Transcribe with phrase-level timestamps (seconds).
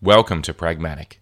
[0.00, 1.18] Welcome to Pragmatic.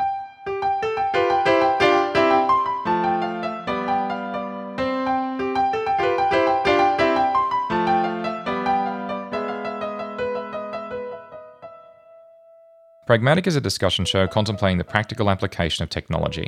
[13.07, 16.47] Pragmatic is a discussion show contemplating the practical application of technology.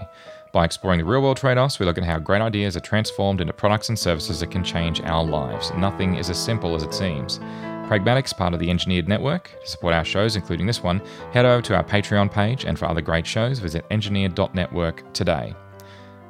[0.53, 3.41] By exploring the real world trade offs, we look at how great ideas are transformed
[3.41, 5.73] into products and services that can change our lives.
[5.79, 7.41] Nothing is as simple as it seems.
[7.89, 9.51] Pragmatic's part of the Engineered Network.
[9.63, 11.01] To support our shows, including this one,
[11.33, 15.55] head over to our Patreon page, and for other great shows, visit engineered.network today.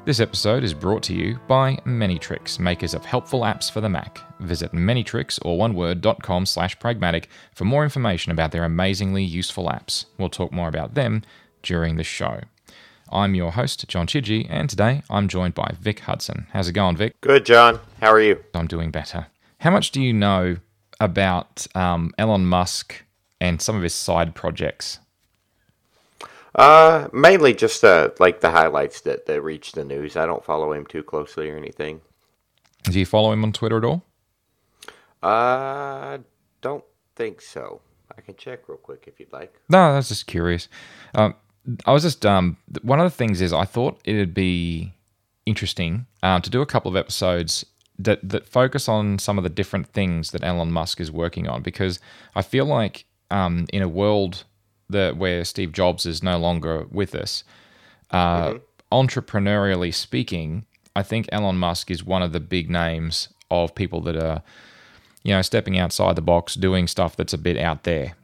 [0.05, 4.21] This episode is brought to you by Manytricks, makers of helpful apps for the Mac.
[4.39, 10.05] Visit manytricks or oneword.com slash pragmatic for more information about their amazingly useful apps.
[10.17, 11.25] We'll talk more about them
[11.65, 12.43] during the show.
[13.11, 16.47] I'm your host, John Chidgey, and today I'm joined by Vic Hudson.
[16.53, 17.21] How's it going, Vic?
[17.21, 17.81] Good, John.
[18.01, 18.45] How are you?
[18.55, 19.27] I'm doing better.
[19.59, 20.59] How much do you know
[21.01, 23.05] about um, Elon Musk
[23.41, 24.99] and some of his side projects?
[26.55, 30.17] Uh, mainly just uh, like the highlights that, that reach the news.
[30.17, 32.01] I don't follow him too closely or anything.
[32.85, 34.03] Do you follow him on Twitter at all?
[35.23, 36.19] Uh,
[36.61, 36.85] don't
[37.17, 37.81] think so.
[38.17, 39.55] I can check real quick if you'd like.
[39.69, 40.69] No, I was just curious.
[41.15, 41.35] Um,
[41.87, 44.95] I was just um, one of the things is I thought it'd be
[45.47, 47.65] interesting um, to do a couple of episodes
[47.99, 51.63] that that focus on some of the different things that Elon Musk is working on
[51.63, 51.99] because
[52.35, 54.45] I feel like um, in a world
[54.89, 57.45] that where Steve Jobs is no longer with us,
[58.11, 58.55] uh,
[58.93, 60.65] entrepreneurially speaking,
[60.97, 64.43] I think Elon Musk is one of the big names of people that are,
[65.23, 68.15] you know, stepping outside the box, doing stuff that's a bit out there.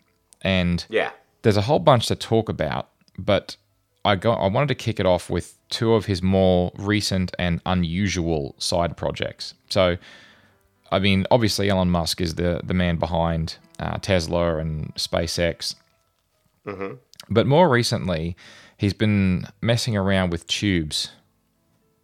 [0.43, 1.11] And Yeah.
[1.43, 3.57] there's a whole bunch to talk about, but
[4.05, 7.61] I got I wanted to kick it off with two of his more recent and
[7.65, 9.55] unusual side projects.
[9.71, 9.97] So,
[10.93, 15.75] I mean, obviously Elon Musk is the the man behind uh, Tesla and SpaceX,
[17.31, 18.37] but more recently,
[18.77, 21.11] he's been messing around with tubes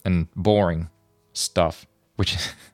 [0.04, 0.88] and boring
[1.32, 2.52] stuff, which is.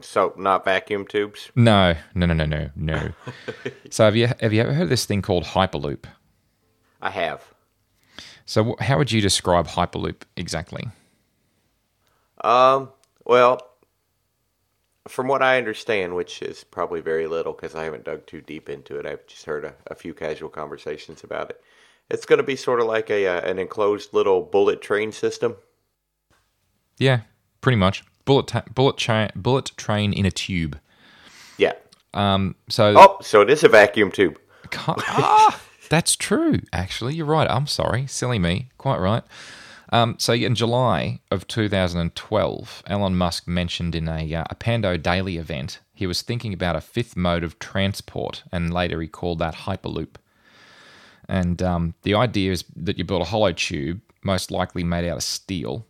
[0.00, 1.50] So, not vacuum tubes?
[1.54, 3.12] no, no, no, no, no, no.
[3.90, 6.04] so have you have you ever heard of this thing called Hyperloop?
[7.00, 7.53] I have.
[8.46, 10.88] So, how would you describe Hyperloop exactly?
[12.42, 12.90] Um,
[13.24, 13.60] well,
[15.08, 18.68] from what I understand, which is probably very little because I haven't dug too deep
[18.68, 21.60] into it, I've just heard a, a few casual conversations about it.
[22.10, 25.56] It's going to be sort of like a uh, an enclosed little bullet train system.
[26.98, 27.20] Yeah,
[27.62, 28.04] pretty much.
[28.26, 30.78] Bullet ta- bullet train bullet train in a tube.
[31.56, 31.72] Yeah.
[32.12, 34.38] Um, so Oh, so it is a vacuum tube.
[34.76, 36.60] Ah, that's true.
[36.72, 37.48] Actually, you're right.
[37.50, 38.70] I'm sorry, silly me.
[38.78, 39.22] Quite right.
[39.90, 45.36] Um, so in July of 2012, Elon Musk mentioned in a, uh, a Pando Daily
[45.36, 49.54] event he was thinking about a fifth mode of transport, and later he called that
[49.54, 50.16] Hyperloop.
[51.28, 55.16] And um, the idea is that you build a hollow tube, most likely made out
[55.16, 55.86] of steel,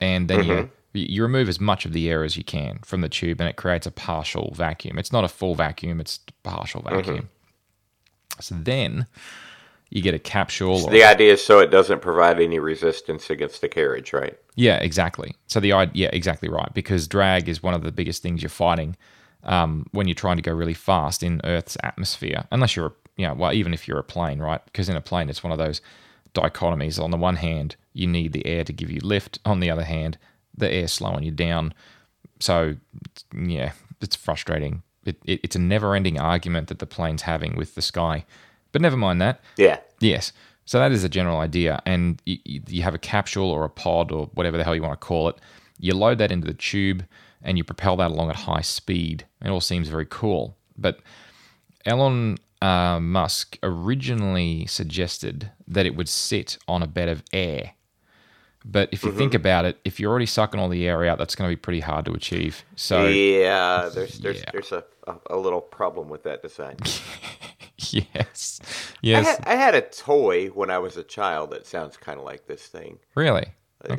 [0.00, 3.08] and then you you remove as much of the air as you can from the
[3.08, 4.98] tube, and it creates a partial vacuum.
[4.98, 7.30] It's not a full vacuum; it's a partial vacuum.
[8.40, 9.06] So then
[9.90, 10.84] you get a capsule.
[10.84, 14.38] or, The idea is so it doesn't provide any resistance against the carriage, right?
[14.56, 15.34] yeah, exactly.
[15.46, 16.72] So the idea, yeah, exactly right.
[16.74, 18.96] Because drag is one of the biggest things you're fighting
[19.44, 22.44] um, when you're trying to go really fast in Earth's atmosphere.
[22.50, 24.62] Unless you're, you know, well, even if you're a plane, right?
[24.66, 25.80] Because in a plane, it's one of those
[26.34, 27.02] dichotomies.
[27.02, 29.38] On the one hand, you need the air to give you lift.
[29.44, 30.18] On the other hand,
[30.56, 31.74] the air slowing you down.
[32.38, 32.76] So
[33.34, 34.82] yeah, it's frustrating.
[35.10, 38.24] It, it, it's a never-ending argument that the plane's having with the sky.
[38.72, 39.40] But never mind that.
[39.56, 39.78] Yeah.
[40.00, 40.32] Yes.
[40.64, 41.82] So that is a general idea.
[41.84, 44.82] And you, you you have a capsule or a pod or whatever the hell you
[44.82, 45.36] want to call it.
[45.78, 47.04] You load that into the tube
[47.42, 49.26] and you propel that along at high speed.
[49.44, 50.56] It all seems very cool.
[50.76, 51.00] But
[51.86, 57.72] Elon uh, Musk originally suggested that it would sit on a bed of air.
[58.64, 61.34] But if you think about it, if you're already sucking all the air out, that's
[61.34, 62.62] going to be pretty hard to achieve.
[62.76, 64.50] So, yeah, there's there's yeah.
[64.52, 64.84] there's a,
[65.30, 66.76] a, little problem with that design.
[67.78, 68.60] yes.
[68.62, 68.66] I,
[69.02, 69.26] Yes.
[69.26, 72.46] had, I had a toy when I was a child that sounds kind of like
[72.46, 72.98] this thing.
[73.14, 73.46] really?
[73.88, 73.96] Uh,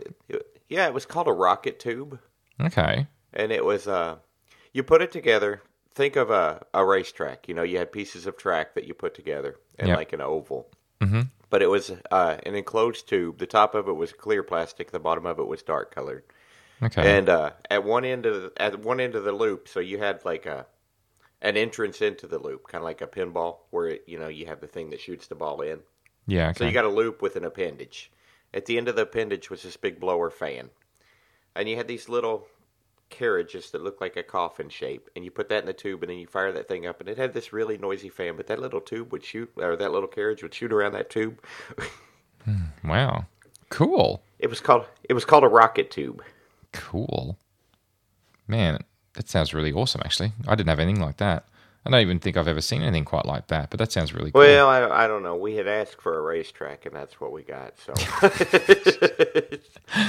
[0.70, 2.20] yeah, it was called a rocket tube,
[2.60, 3.08] Okay.
[3.34, 4.18] and it was uh,
[4.74, 5.62] you put it together.
[5.96, 7.48] Think of a a racetrack.
[7.48, 9.98] You know, you had pieces of track that you put together and Yep.
[9.98, 10.70] like an oval.
[11.02, 11.30] Mhm.
[11.52, 13.38] But it was uh, an enclosed tube.
[13.38, 14.90] The top of it was clear plastic.
[14.90, 16.24] The bottom of it was dark colored.
[16.82, 17.18] Okay.
[17.18, 20.00] And uh, at one end of the, at one end of the loop, so you
[20.00, 20.66] had like a
[21.42, 24.48] an entrance into the loop, kind of like a pinball, where it, you know you
[24.48, 25.80] have the thing that shoots the ball in.
[26.26, 26.54] yeah.
[26.54, 28.12] So you got a loop with an appendage.
[28.54, 30.70] At the end of the appendage was this big blower fan,
[31.56, 32.48] and you had these little
[33.12, 36.10] carriages that look like a coffin shape, and you put that in the tube, and
[36.10, 38.36] then you fire that thing up, and it had this really noisy fan.
[38.36, 41.40] But that little tube would shoot, or that little carriage would shoot around that tube.
[42.46, 43.26] Hmm, wow.
[43.70, 44.24] Cool.
[44.40, 46.24] it was called it was called a rocket tube.
[46.74, 47.38] Cool.
[48.48, 48.80] Man,
[49.14, 50.34] that sounds really awesome, actually.
[50.48, 51.46] I didn't have anything like that.
[51.86, 54.32] I don't even think I've ever seen anything quite like that, but that sounds really
[54.32, 54.42] cool.
[54.42, 55.36] Well, I, I don't know.
[55.36, 57.74] We had asked for a racetrack, and that's what we got.
[57.80, 57.94] So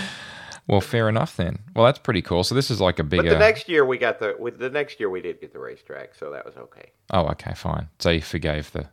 [0.69, 1.59] Well, fair enough then.
[1.75, 2.45] Well, that's pretty cool.
[2.45, 5.01] So this is like a But the next year we got the with the next
[5.01, 6.93] year we did get the racetrack, so that was okay.
[7.11, 7.89] Oh, okay, fine.
[7.99, 8.89] So you forgave the.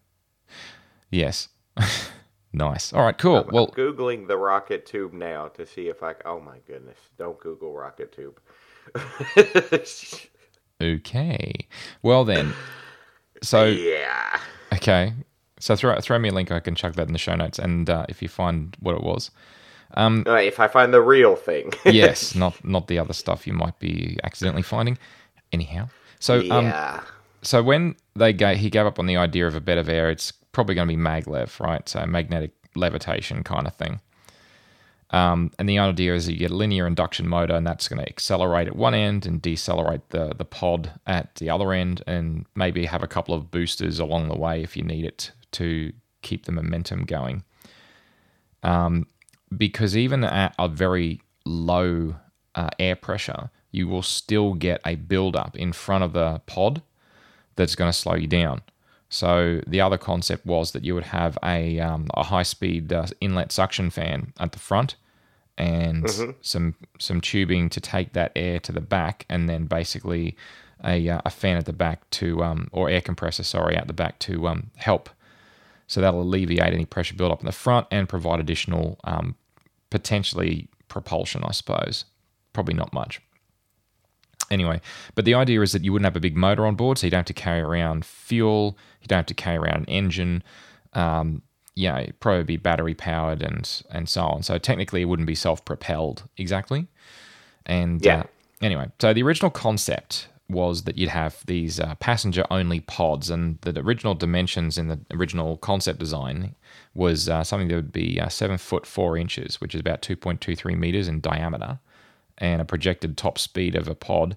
[1.12, 1.50] Yes.
[2.54, 2.92] nice.
[2.92, 3.38] All right, cool.
[3.38, 6.16] I'm, well, I'm googling the rocket tube now to see if I.
[6.25, 6.98] Oh my goodness!
[7.18, 8.39] Don't Google rocket tube.
[10.81, 11.68] okay.
[12.01, 12.54] Well then.
[13.44, 14.39] So yeah.
[14.74, 15.13] okay.
[15.60, 16.51] So throw throw me a link.
[16.51, 19.04] I can chuck that in the show notes, and uh, if you find what it
[19.04, 19.30] was,
[19.95, 21.71] Right, if I find the real thing.
[21.86, 24.97] yes, not not the other stuff you might be accidentally finding.
[25.51, 25.89] Anyhow,
[26.19, 27.01] so um, yeah.
[27.41, 30.09] so when they gave, he gave up on the idea of a bed of air,
[30.09, 31.88] it's probably going to be maglev, right?
[31.88, 34.00] So magnetic levitation kind of thing.
[35.12, 38.00] Um, and the idea is that you get a linear induction motor, and that's going
[38.00, 42.45] to accelerate at one end and decelerate the the pod at the other end, and
[42.56, 45.91] maybe have a couple of boosters along the way if you need it to
[46.21, 47.44] keep the momentum going.
[48.62, 49.07] Um,
[49.56, 52.16] because even at a very low
[52.56, 56.81] uh, air pressure, you will still get a buildup in front of the pod
[57.56, 58.62] that's going to slow you down.
[59.10, 63.07] So the other concept was that you would have a, um, a high speed uh,
[63.19, 64.96] inlet suction fan at the front
[65.60, 66.10] and
[66.42, 70.36] some some tubing to take that air to the back, and then basically
[70.84, 73.94] a, uh, a fan at the back to um, or air compressor, sorry, at the
[73.94, 75.10] back to um, help.
[75.86, 79.36] So that'll alleviate any pressure buildup in the front and provide additional um,
[79.89, 82.06] potentially propulsion, I suppose.
[82.53, 83.21] Probably not much.
[84.51, 84.81] Anyway,
[85.13, 87.12] but the idea is that you wouldn't have a big motor on board, so you
[87.12, 90.44] don't have to carry around fuel, you don't have to carry around an engine.
[90.94, 91.44] Um,
[91.75, 94.41] yeah, it'd probably be battery powered and and so on.
[94.44, 96.88] So technically, it wouldn't be self propelled exactly.
[97.68, 98.21] And Yeah.
[98.21, 98.24] uh,
[98.62, 103.60] anyway, so the original concept was that you'd have these uh, passenger only pods, and
[103.62, 106.56] the original dimensions in the original concept design
[106.94, 110.78] was uh, something that would be uh, seven foot four inches, which is about 2.23
[110.78, 111.80] meters in diameter,
[112.38, 114.36] and a projected top speed of a pod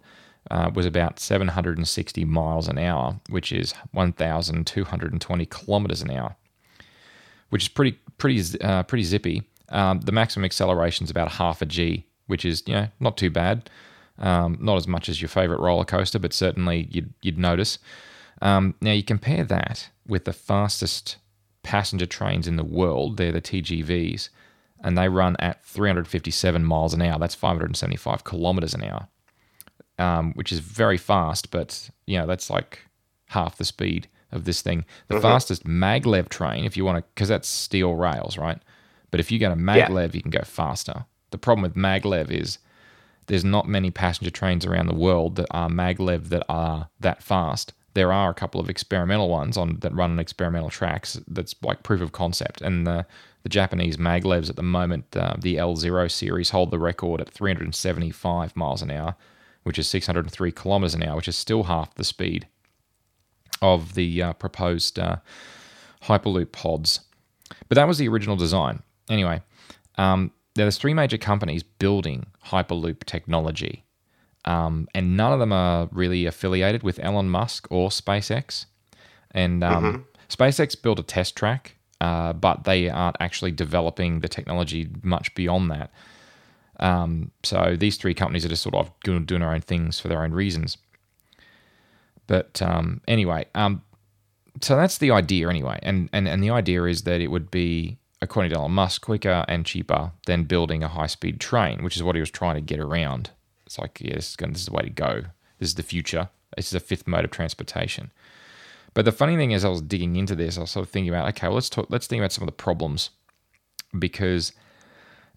[0.51, 6.37] uh, was about 760 miles an hour, which is 1,220 kilometers an hour
[7.53, 9.43] which is pretty pretty uh, pretty zippy.
[9.69, 13.29] Um, the maximum acceleration is about half a g, which is you know not too
[13.29, 13.69] bad.
[14.19, 17.79] Um, not as much as your favorite roller coaster, but certainly you'd you'd notice.
[18.41, 21.17] Um, now you compare that with the fastest
[21.63, 23.17] passenger trains in the world.
[23.17, 24.29] They're the TGVs,
[24.81, 27.19] and they run at 357 miles an hour.
[27.19, 29.09] That's 575 kilometers an hour,
[29.99, 31.51] um, which is very fast.
[31.51, 32.81] But you know that's like
[33.27, 34.85] half the speed of this thing.
[35.09, 38.59] The fastest maglev train, if you want to, because that's steel rails, right?
[39.11, 41.05] But if you go to maglev, you can go faster.
[41.31, 42.59] The problem with maglev is
[43.33, 47.73] there's not many passenger trains around the world that are maglev that are that fast.
[47.95, 51.19] There are a couple of experimental ones on that run on experimental tracks.
[51.27, 53.07] That's like proof of concept, and the
[53.43, 58.55] the Japanese maglevs at the moment, uh, the L0 series, hold the record at 375
[58.55, 59.17] miles an hour,
[59.63, 62.47] which is 603 kilometers an hour, which is still half the speed
[63.63, 65.17] of the uh, proposed uh,
[66.03, 67.01] Hyperloop pods.
[67.71, 68.83] But that was the original design.
[69.09, 69.41] Anyway,
[69.97, 73.85] um, there's three major companies building Hyperloop technology,
[74.45, 78.67] um, and none of them are really affiliated with Elon Musk or SpaceX.
[79.31, 84.89] And um, SpaceX built a test track, uh, but they aren't actually developing the technology
[85.03, 85.91] much beyond that.
[86.81, 90.09] Um, so these three companies are just sort of doing, doing their own things for
[90.09, 90.79] their own reasons.
[92.27, 93.83] But um, anyway, um,
[94.61, 97.99] so that's the idea anyway, and, and and the idea is that it would be,
[98.23, 102.15] according to Elon Musk, quicker and cheaper than building a high-speed train, which is what
[102.15, 103.31] he was trying to get around.
[103.67, 105.25] It's like, yeah, this is, going, this is the way to go.
[105.59, 106.29] This is the future.
[106.57, 108.13] This is a fifth mode of transportation.
[108.95, 110.57] But the funny thing is, I was digging into this.
[110.57, 111.87] I was sort of thinking about, okay, well, let's talk.
[111.89, 113.11] Let's think about some of the problems
[113.99, 114.53] because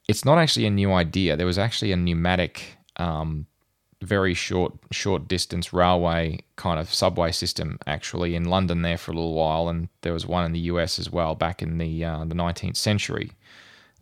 [0.07, 1.35] it's not actually a new idea.
[1.35, 3.47] There was actually a pneumatic, um,
[4.01, 9.15] very short, short distance railway kind of subway system actually in London there for a
[9.15, 12.23] little while, and there was one in the US as well back in the uh,
[12.25, 13.31] the 19th century.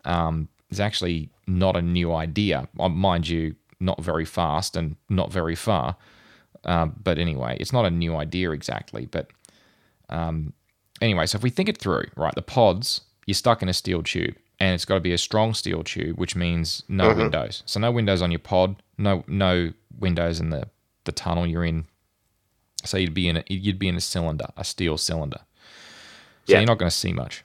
[0.06, 5.32] Um, it's actually not a new idea, Uh, mind you, not very fast and not
[5.32, 5.96] very far.
[6.66, 9.06] Uh, but anyway, it's not a new idea exactly.
[9.06, 9.28] But
[10.10, 10.54] um,
[11.02, 14.02] anyway, so if we think it through, right, the pods, you're stuck in a steel
[14.02, 17.64] tube, and it's got to be a strong steel tube, which means no windows.
[17.66, 20.68] So no windows on your pod, no no windows and the
[21.06, 21.86] the tunnel you're in.
[22.86, 25.40] So you'd be in a, you'd be in a cylinder, a steel cylinder.
[26.46, 26.60] So Yeah.
[26.60, 27.44] you're not going to see much.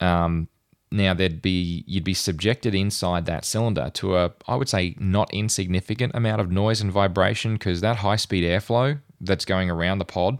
[0.00, 0.48] Um,
[0.90, 5.32] now there'd be you'd be subjected inside that cylinder to a I would say not
[5.32, 10.04] insignificant amount of noise and vibration because that high speed airflow that's going around the
[10.04, 10.38] pod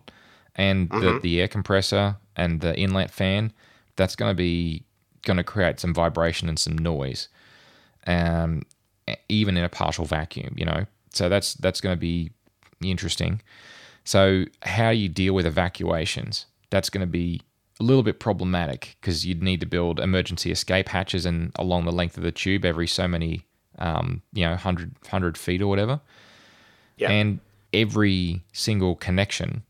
[0.55, 3.53] and the, the air compressor and the inlet fan
[3.97, 4.85] that's going to be
[5.23, 7.29] going to create some vibration and some noise
[8.07, 8.63] um,
[9.29, 10.87] even in a partial vacuum you know?
[11.13, 12.33] So that's that's going to be
[12.83, 13.41] interesting.
[14.05, 17.43] So how you deal with evacuations that's going to be
[17.81, 21.93] a little bit problematic because you'd need to build emergency escape hatches and along the
[21.93, 23.47] length of the tube every so many
[23.79, 26.01] um, you know 100, 100 feet or whatever.
[26.97, 27.11] Yeah.
[27.11, 27.41] and
[27.73, 29.63] every single connection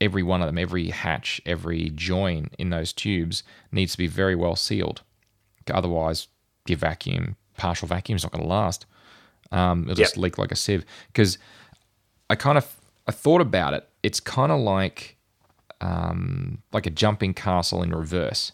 [0.00, 4.34] every one of them every hatch every join in those tubes needs to be very
[4.34, 5.02] well sealed.
[5.70, 6.28] Otherwise
[6.66, 8.86] your vacuum partial vacuum is not going to last
[9.52, 10.22] um, it'll just Yep.
[10.22, 11.38] leak like a sieve because
[12.30, 12.66] i kind of
[13.06, 15.16] i thought about it it's kind of like
[15.80, 18.52] um, like a jumping castle in reverse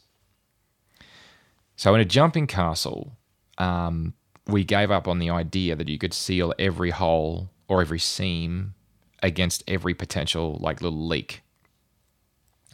[1.77, 3.17] so in a jumping castle
[3.59, 4.15] um,
[4.47, 8.75] we gave up on the idea that you could seal every hole or every seam
[9.23, 11.43] against every potential like little leak.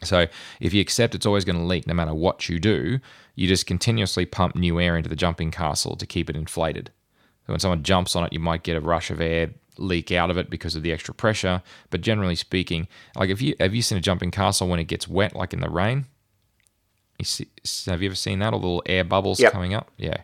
[0.03, 0.27] So
[0.59, 2.99] if you accept it's always going to leak no matter what you do,
[3.35, 6.91] you just continuously pump new air into the jumping castle to keep it inflated.
[7.45, 10.29] So when someone jumps on it, you might get a rush of air leak out
[10.29, 11.61] of it because of the extra pressure.
[11.89, 15.07] But generally speaking, like if you have you seen a jumping castle when it gets
[15.07, 16.05] wet, like in the rain?
[17.17, 17.47] You see,
[17.87, 18.53] have you ever seen that?
[18.53, 19.51] All the little air bubbles Yep.
[19.51, 19.91] coming up?
[19.97, 20.17] Yeah.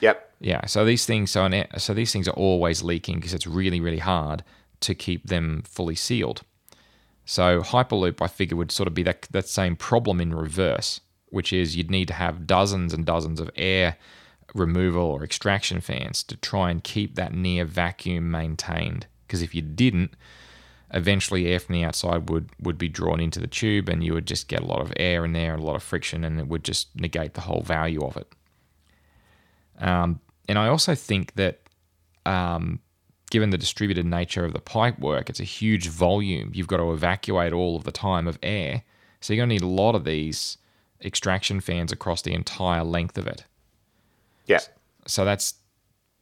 [0.00, 0.30] Yep.
[0.40, 3.78] Yeah, so these things, so an, so these things are always leaking because it's really,
[3.80, 4.42] really hard
[4.80, 6.42] to keep them fully sealed.
[7.24, 11.52] So Hyperloop, I figure, would sort of be that that same problem in reverse, which
[11.52, 13.96] is you'd need to have dozens and dozens of air
[14.54, 19.06] removal or extraction fans to try and keep that near vacuum maintained.
[19.26, 20.14] Because if you didn't,
[20.92, 24.26] eventually air from the outside would would be drawn into the tube, and you would
[24.26, 26.48] just get a lot of air in there and a lot of friction, and it
[26.48, 28.28] would just negate the whole value of it.
[29.78, 31.60] Um, and I also think that,
[32.26, 32.80] um,
[33.32, 36.50] given the distributed nature of the pipe work, it's a huge volume.
[36.52, 38.82] You've got to evacuate all of the time of air.
[39.22, 40.58] So you're going to need a lot of these
[41.02, 43.46] extraction fans across the entire length of it.
[44.44, 44.60] Yeah.
[45.06, 45.54] So that's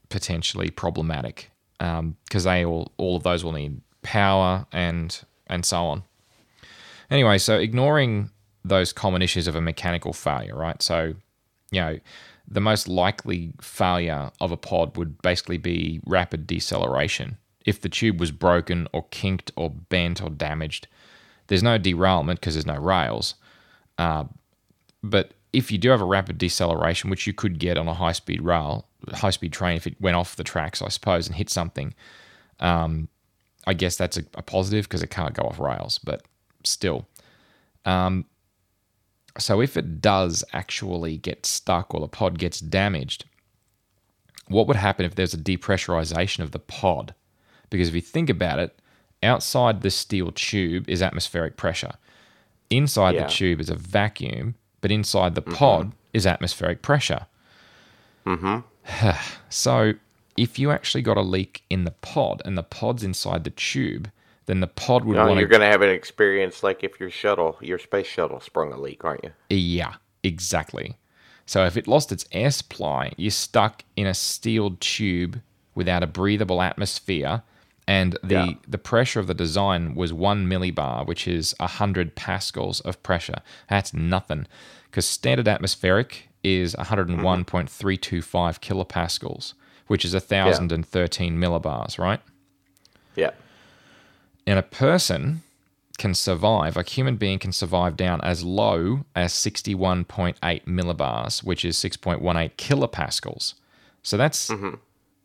[0.08, 1.50] potentially problematic
[1.80, 6.04] um, because they all all of those will need power and and so on.
[7.10, 8.30] Anyway, so ignoring
[8.64, 10.80] those common issues of a mechanical failure, right?
[10.80, 11.14] So,
[11.72, 11.98] you know,
[12.50, 17.38] the most likely failure of a pod would basically be rapid deceleration.
[17.64, 20.88] If the tube was broken or kinked or bent or damaged,
[21.46, 23.34] there's no derailment because there's no rails.
[23.98, 24.24] Uh,
[25.02, 28.12] but if you do have a rapid deceleration, which you could get on a high
[28.12, 31.50] speed rail, high speed train, if it went off the tracks, I suppose, and hit
[31.50, 31.94] something,
[32.58, 33.08] um,
[33.66, 35.98] I guess that's a, a positive because it can't go off rails.
[35.98, 36.22] But
[36.64, 37.06] still,
[37.84, 38.24] um,
[39.38, 43.24] so if it does actually get stuck or the pod gets damaged,
[44.48, 47.14] what would happen if there's a depressurization of the pod?
[47.70, 48.76] Because if you think about it,
[49.22, 51.92] outside the steel tube is atmospheric pressure.
[52.68, 53.24] Inside Yeah.
[53.26, 57.26] the tube is a vacuum, but inside the pod is atmospheric pressure.
[58.26, 59.10] Mm-hmm.
[59.48, 59.92] so
[60.36, 64.10] if you actually got a leak in the pod and the pod's inside the tube,
[64.50, 67.56] then the pod would No, you're going to have an experience like if your shuttle,
[67.60, 69.30] your space shuttle, sprung a leak, aren't you?
[69.48, 70.96] Yeah, exactly.
[71.46, 75.40] So if it lost its air supply, you're stuck in a steel tube
[75.76, 77.42] without a breathable atmosphere,
[77.86, 78.52] and the Yeah.
[78.66, 83.42] the pressure of the design was one millibar, which is hundred pascals of pressure.
[83.68, 84.46] That's nothing,
[84.86, 88.72] because standard atmospheric is 101.325 mm-hmm.
[88.74, 89.54] kilopascals,
[89.86, 92.20] which is 1,013 millibars, right?
[93.14, 93.30] Yeah.
[94.46, 95.42] And a person
[95.98, 101.76] can survive, a human being can survive down as low as 61.8 millibars, which is
[101.76, 103.54] 6.18 kilopascals.
[104.02, 104.50] So that's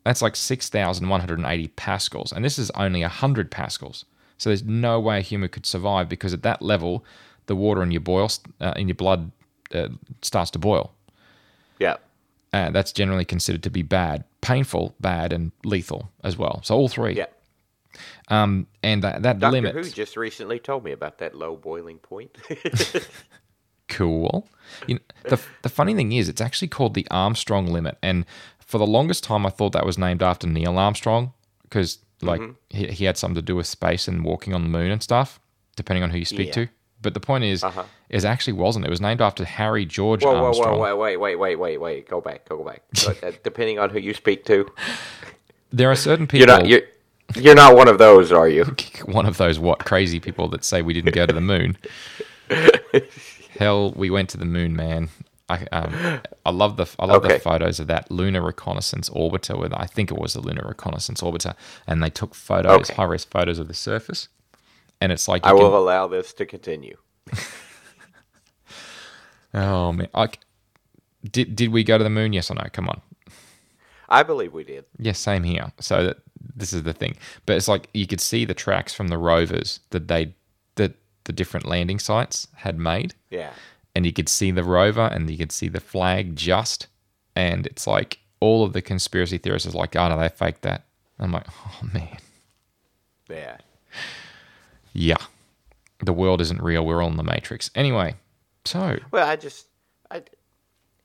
[0.04, 4.04] that's like 6,180 pascals, and this is only 100 pascals.
[4.38, 7.04] So there's no way a human could survive because at that level,
[7.46, 8.30] the water in your boil
[8.60, 9.32] uh, in your blood
[9.74, 9.88] uh,
[10.22, 10.92] starts to boil.
[11.78, 11.96] Yeah.
[12.52, 16.60] Uh, that's generally considered to be bad, painful, bad, and lethal as well.
[16.62, 17.14] So all three.
[17.14, 17.26] Yeah.
[18.28, 19.74] Um, and that, that Doctor limit.
[19.74, 22.36] Who just recently told me about that low boiling point.
[23.88, 24.48] cool.
[24.86, 25.00] You know,
[25.30, 28.24] the the funny thing is, it's actually called the Armstrong limit, and
[28.58, 32.86] for the longest time, I thought that was named after Neil Armstrong because like he,
[32.88, 35.38] he had something to do with space and walking on the moon and stuff,
[35.76, 36.64] depending on who you speak Yeah.
[36.64, 36.68] to.
[37.02, 37.84] But the point is, Uh-huh.
[38.08, 38.86] is actually wasn't.
[38.86, 40.78] It was named after Harry George whoa, whoa, Armstrong.
[40.78, 42.08] whoa, wait, wait, wait, wait, wait.
[42.08, 42.82] Go back, go back.
[43.22, 44.68] Uh, depending on who you speak to,
[45.72, 46.46] There are certain you're people.
[46.46, 46.80] not you're
[47.34, 48.64] You're not one of those, are you?
[49.04, 51.76] one of those what crazy people that say we didn't go to the moon.
[53.58, 55.08] Hell, we went to the moon, man.
[55.48, 57.34] I um, I love the I love Okay.
[57.34, 61.20] the photos of that lunar reconnaissance orbiter with I think it was a lunar reconnaissance
[61.20, 61.54] orbiter,
[61.86, 62.94] and they took photos, Okay.
[62.94, 64.28] high res photos of the surface,
[65.00, 66.96] and it's like I can, will allow this to continue.
[69.54, 70.28] oh man, I,
[71.30, 72.32] did did we go to the moon?
[72.32, 72.64] Yes or no?
[72.72, 73.00] Come on,
[74.08, 74.84] I believe we did.
[74.98, 75.72] yes, same here.
[75.80, 76.18] So that
[76.54, 79.80] this is the thing, but it's like you could see the tracks from the rovers
[79.90, 80.34] that they
[80.76, 80.94] that
[81.24, 83.14] the different landing sites had made.
[83.30, 83.50] Yeah.
[83.94, 86.86] and you could see the rover and you could see the flag just
[87.34, 90.84] and it's like all of the conspiracy theorists is like oh no they faked that
[91.18, 92.18] i'm like oh man
[93.28, 93.56] Yeah.
[94.92, 95.16] yeah
[96.00, 98.14] the world isn't real we're all in the matrix anyway
[98.66, 99.66] so Well, I just,
[100.10, 100.22] I,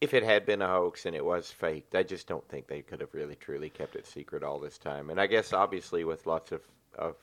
[0.01, 2.81] if it had been a hoax and it was faked, I just don't think they
[2.81, 5.09] could have really truly kept it secret all this time.
[5.11, 6.61] And I guess obviously with lots of
[6.97, 7.15] of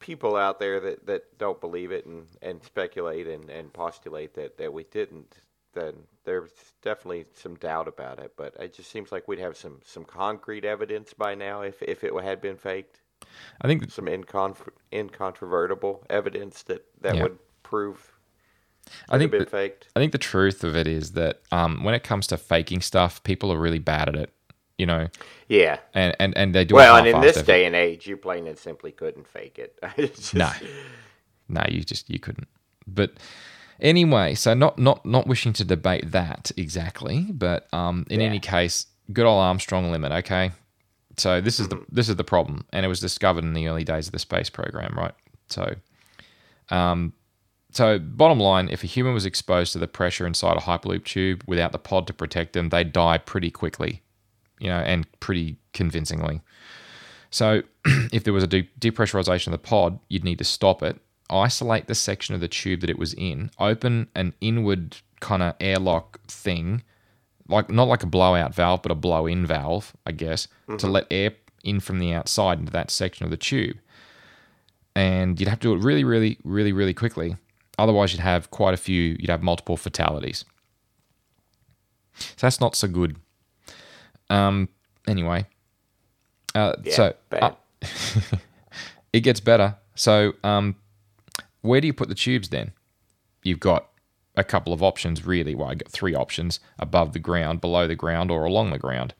[0.00, 4.56] people out there that, that don't believe it and, and speculate and, and postulate that,
[4.58, 5.36] that we didn't,
[5.74, 6.50] then there's
[6.82, 8.32] definitely some doubt about it.
[8.36, 12.02] But it just seems like we'd have some, some concrete evidence by now if, if
[12.02, 13.00] it had been faked.
[13.60, 17.22] i think Some inconf- incontrovertible evidence that, that Yeah.
[17.24, 18.09] would prove
[19.08, 19.88] i think been that, faked.
[19.96, 23.22] i think the truth of it is that um, when it comes to faking stuff
[23.22, 24.32] people are really bad at it
[24.78, 25.08] you know
[25.48, 25.78] Yeah.
[25.94, 27.46] and and, and they do Well, and in this effort.
[27.46, 29.78] day and age, you plain and simply couldn't fake it.
[29.98, 30.50] Just- No,
[31.48, 32.48] no, you just you couldn't.
[32.86, 33.12] But
[33.80, 38.26] anyway, so not not not wishing to debate that exactly, but um, in Yeah.
[38.28, 40.12] any case, good old Armstrong limit.
[40.12, 40.52] Okay,
[41.18, 43.84] so this is the this is the problem, and it was discovered in the early
[43.84, 45.14] days of the space program, right?
[45.48, 45.74] So,
[46.70, 47.12] um,
[47.72, 51.44] so bottom line, if a human was exposed to the pressure inside a hyperloop tube
[51.46, 54.02] without the pod to protect them, they'd die pretty quickly,
[54.58, 56.40] you know, and pretty convincingly.
[57.30, 61.00] So, if there was a de- depressurization of the pod, you'd need to stop it,
[61.30, 65.54] isolate the section of the tube that it was in, open an inward kind of
[65.60, 66.82] airlock thing,
[67.48, 70.88] like not like a blowout valve, but a blow in valve, I guess, to mm-hmm.
[70.88, 73.76] let air in from the outside into that section of the tube.
[74.96, 77.36] And you'd have to do it really, really, really, really quickly.
[77.80, 80.44] Otherwise, you'd have quite a few, you'd have multiple fatalities.
[82.14, 83.16] So that's not so good.
[84.28, 84.68] Um,
[85.08, 85.46] anyway,
[86.54, 87.52] uh, Yeah, so uh,
[89.12, 89.76] it gets better.
[89.94, 90.76] So, um,
[91.62, 92.72] where do you put the tubes then?
[93.42, 93.88] You've got
[94.36, 95.54] a couple of options, really.
[95.54, 99.14] Well, I got three options above the ground, below the ground, or along the ground.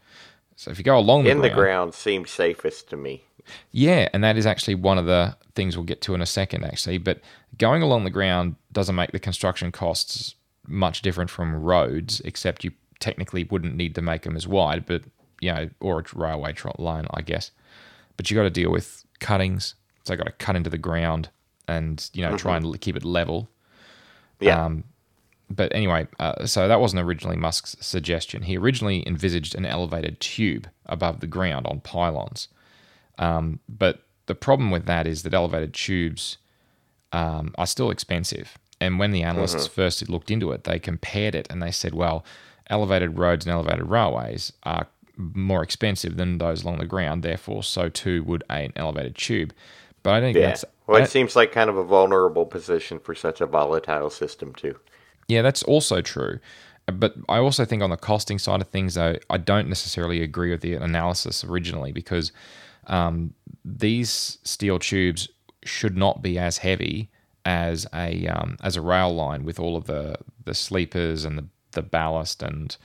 [0.57, 3.25] So, if you go along the in the ground, ground seems safest to me.
[3.73, 6.65] Yeah, and that is actually one of the things we'll get to in a second,
[6.65, 6.99] actually.
[6.99, 7.21] But
[7.59, 10.35] going along the ground doesn't make the construction costs
[10.67, 15.03] much different from roads, except you technically wouldn't need to make them as wide, but
[15.41, 17.51] you know, or a railway line, I guess.
[18.17, 19.75] But you got to deal with cuttings,
[20.05, 21.31] so I got to cut into the ground
[21.67, 23.49] and you know try and keep it level.
[24.41, 24.65] Yeah.
[24.65, 24.85] Um,
[25.51, 28.43] but anyway, uh, so that wasn't originally Musk's suggestion.
[28.43, 32.49] He originally envisaged an elevated tube above the ground on pylons.
[33.21, 36.39] Um, but the problem with that is that elevated tubes
[37.13, 38.59] um, are still expensive.
[38.81, 42.25] And when the analysts first looked into it, they compared it and they said, well,
[42.69, 47.23] elevated roads and elevated railways are more expensive than those along the ground.
[47.23, 49.53] Therefore, so too would an elevated tube.
[50.03, 50.47] But I don't think yeah.
[50.47, 54.55] that's Well, it seems like kind of a vulnerable position for such a volatile system,
[54.55, 54.79] too.
[55.29, 56.41] Yeah, that's also true.
[56.87, 60.51] But I also think on the costing side of things, though, I don't necessarily agree
[60.51, 62.33] with the analysis originally because
[62.91, 63.33] um,
[63.65, 65.29] these steel tubes
[65.65, 67.09] should not be as heavy
[67.47, 71.47] as a um, as a rail line with all of the the sleepers and the,
[71.73, 72.77] the ballast and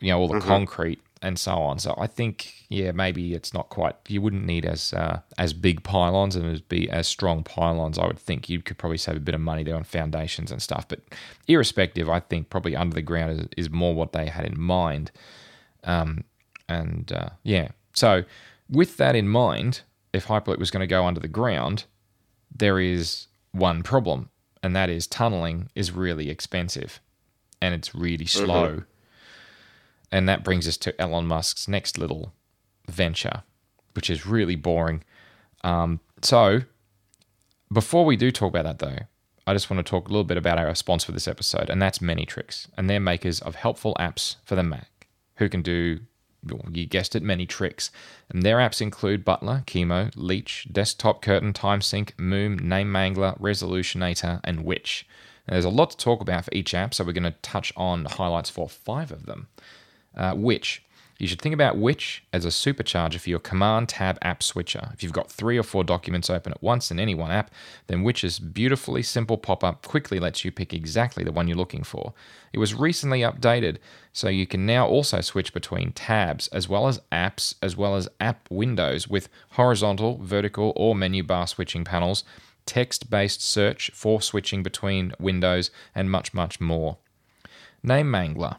[0.00, 1.78] you know all the concrete and so on.
[1.78, 5.84] So I think yeah maybe it's not quite you wouldn't need as uh, as big
[5.84, 7.98] pylons and as be as strong pylons.
[7.98, 10.60] I would think you could probably save a bit of money there on foundations and
[10.60, 10.86] stuff.
[10.88, 11.00] But
[11.46, 15.12] irrespective, I think probably under the ground is, is more what they had in mind.
[15.84, 16.24] Um,
[16.68, 18.24] and uh, yeah, so
[18.70, 21.84] with that in mind, if Hyperloop was going to go under the ground,
[22.54, 24.30] there is one problem,
[24.62, 27.00] and that is tunneling is really expensive
[27.60, 28.82] and it's really slow.
[30.10, 32.32] And that brings us to Elon Musk's next little
[32.88, 33.42] venture,
[33.94, 35.04] which is really boring.
[35.62, 36.62] Um, so,
[37.72, 39.04] before we do talk about that, though,
[39.46, 41.80] I just want to talk a little bit about our sponsor for this episode, and
[41.82, 46.00] that's ManyTricks, and they're makers of helpful apps for the Mac, who can do,
[46.70, 47.90] you guessed it, many tricks.
[48.30, 54.40] And their apps include Butler, Keymo, Leech, Desktop Curtain, Time Sink, Moom, Name Mangler, Resolutionator,
[54.44, 55.06] and Witch.
[55.46, 57.72] Now, there's a lot to talk about for each app, so we're going to touch
[57.76, 59.48] on highlights for five of them.
[60.16, 60.82] Uh, Witch.
[61.18, 64.90] You should think about Witch as a supercharger for your Command Tab app switcher.
[64.94, 67.50] If you've got three or four documents open at once in any one app,
[67.88, 71.82] then Witch's beautifully simple pop up quickly lets you pick exactly the one you're looking
[71.82, 72.14] for.
[72.52, 73.78] It was recently updated,
[74.12, 78.08] so you can now also switch between tabs as well as apps, as well as
[78.20, 82.22] app windows with horizontal, vertical, or menu bar switching panels,
[82.64, 86.98] text based search for switching between windows, and much, much more.
[87.82, 88.58] Name Mangler.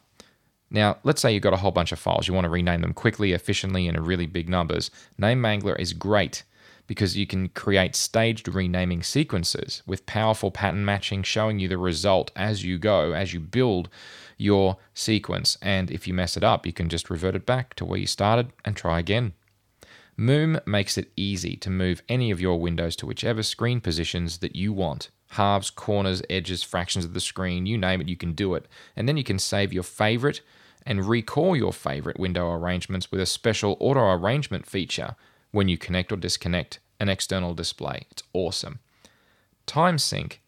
[0.72, 2.28] Now, let's say you've got a whole bunch of files.
[2.28, 4.92] You want to rename them quickly, efficiently, in a really big numbers.
[5.18, 6.44] Name Mangler is great
[6.86, 12.32] because you can create staged renaming sequences with powerful pattern matching showing you the result
[12.36, 13.90] as you go, as you build
[14.38, 15.58] your sequence.
[15.62, 18.08] And if you mess it up, you can just revert it back to where you
[18.08, 19.34] started and try again.
[20.18, 24.56] Moom makes it easy to move any of your windows to whichever screen positions that
[24.56, 28.56] you want halves, corners, edges, fractions of the screen, you name it, you can do
[28.56, 28.66] it.
[28.96, 30.42] And then you can save your favorite
[30.86, 35.15] and recall your favorite window arrangements with a special auto arrangement feature
[35.52, 38.06] when you connect or disconnect an external display.
[38.12, 38.80] It's awesome.
[39.65, 40.42] Time Sink.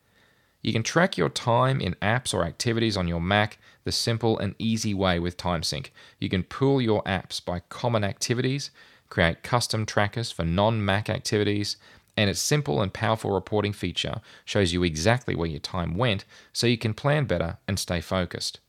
[0.61, 4.53] You can track your time in apps or activities on your Mac the simple and
[4.59, 5.91] easy way with Time Sink.
[6.19, 8.69] You can pool your apps by common activities,
[9.09, 11.77] create custom trackers for non Mac activities,
[12.15, 16.67] and its simple and powerful reporting feature shows you exactly where your time went so
[16.67, 18.59] you can plan better and stay focused.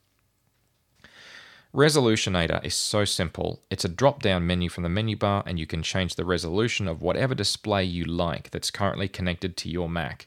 [1.74, 3.62] Resolutionator is so simple.
[3.70, 6.86] It's a drop down menu from the menu bar, and you can change the resolution
[6.86, 10.26] of whatever display you like that's currently connected to your Mac.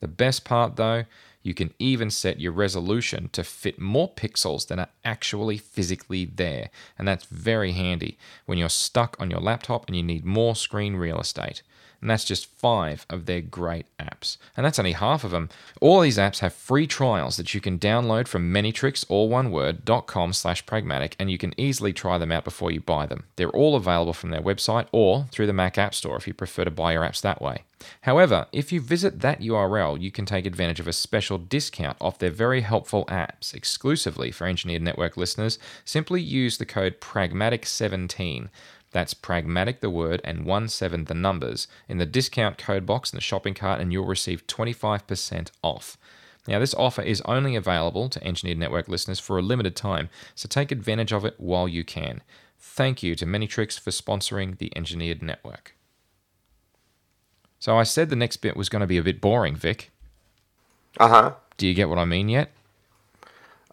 [0.00, 1.04] The best part, though,
[1.42, 6.70] you can even set your resolution to fit more pixels than are actually physically there,
[6.98, 10.96] and that's very handy when you're stuck on your laptop and you need more screen
[10.96, 11.62] real estate
[12.00, 14.36] and that's just five of their great apps.
[14.56, 15.48] And that's only half of them.
[15.80, 20.32] All these apps have free trials that you can download from Manytricks, all one word.com
[20.32, 23.24] slash pragmatic, and you can easily try them out before you buy them.
[23.36, 26.64] They're all available from their website or through the Mac App Store if you prefer
[26.64, 27.64] to buy your apps that way.
[28.02, 32.18] However, if you visit that URL, you can take advantage of a special discount off
[32.18, 35.58] their very helpful apps exclusively for Engineered Network listeners.
[35.84, 38.48] Simply use the code PRAGMATIC17.
[38.96, 43.18] That's pragmatic the word and 1 7 the numbers in the discount code box in
[43.18, 45.98] the shopping cart, and you'll receive 25% off.
[46.48, 50.48] Now, this offer is only available to Engineered Network listeners for a limited time, so
[50.48, 52.22] take advantage of it while you can.
[52.58, 55.76] Thank you to Manytricks for sponsoring the Engineered Network.
[57.58, 59.90] So, I said the next bit was going to be a bit boring, Vic.
[60.98, 61.32] Uh huh.
[61.58, 62.50] Do you get what I mean yet?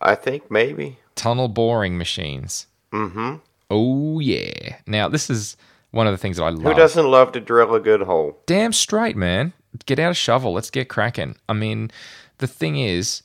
[0.02, 0.98] I think maybe.
[1.16, 2.68] Tunnel boring machines.
[2.92, 3.36] Mm hmm.
[3.74, 4.78] Oh, yeah.
[4.86, 5.58] Now, this is
[5.90, 6.62] one of the things that I love.
[6.62, 8.40] Who doesn't love to drill a good hole?
[8.46, 9.52] Damn straight, man.
[9.88, 10.54] Get out a shovel.
[10.54, 11.36] Let's get cracking.
[11.50, 11.90] I mean,
[12.38, 13.24] the thing is,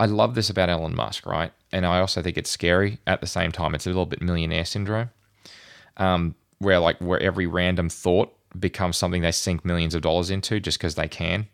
[0.00, 1.52] I love this about Elon Musk, right?
[1.70, 3.72] And I also think it's scary at the same time.
[3.74, 5.10] It's a little bit millionaire syndrome,
[5.96, 10.58] um, where like where every random thought becomes something they sink millions of dollars into
[10.58, 11.46] just because they can.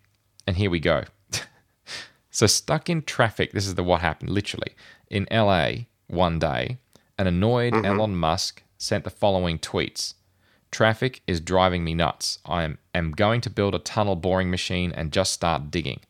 [0.46, 1.04] And here we go.
[2.30, 3.52] so stuck in traffic.
[3.52, 4.74] This is the what happened literally
[5.10, 6.78] in LA one day.
[7.18, 7.87] An annoyed mm-hmm.
[7.87, 10.14] Elon Musk sent the following tweets
[10.74, 12.40] Traffic is driving me nuts.
[12.44, 16.00] I am, am going to build a tunnel boring machine and just start digging.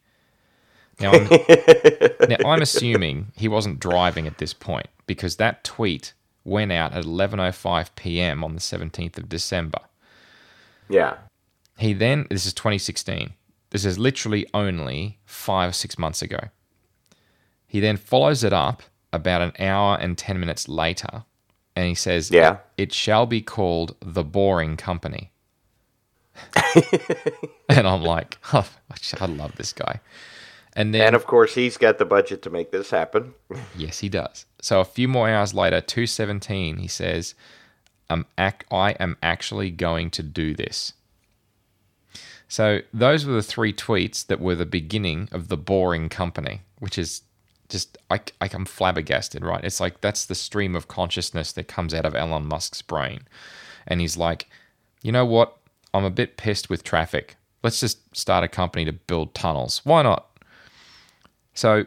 [0.99, 1.25] Now I'm,
[2.29, 6.15] now, I'm assuming he wasn't driving at this point because that tweet
[6.45, 8.43] went out at 11:05 p.m.
[8.43, 9.81] on the 17th of December.
[10.89, 11.17] Yeah.
[11.77, 13.35] He then this is 2016.
[13.69, 16.39] This is literally only 5 or 6 months ago.
[17.67, 18.83] He then follows it up
[19.15, 21.25] about an hour and 10 minutes later,
[21.77, 22.59] and he says, Yeah.
[22.77, 25.31] It shall be called The Boring Company.
[27.69, 28.69] and I'm like, oh,
[29.21, 30.01] I love this guy.
[30.77, 33.35] And then, and of course, he's got the budget to make this happen.
[33.77, 34.47] yes, he does.
[34.61, 37.35] So a few more hours later, 217, he says,
[38.11, 40.93] I'm ac- I am actually going to do this.
[42.49, 46.99] So those were the three tweets that were the beginning of the boring company, which
[46.99, 47.23] is
[47.69, 49.65] just I, I, I'm flabbergasted, right?
[49.65, 53.23] It's like that's the stream of consciousness that comes out of Elon Musk's brain.
[53.87, 54.49] And he's like,
[55.03, 55.57] you know what?
[55.93, 57.37] I'm a bit pissed with traffic.
[57.63, 59.81] Let's just start a company to build tunnels.
[59.85, 60.27] Why not?
[61.55, 61.87] So,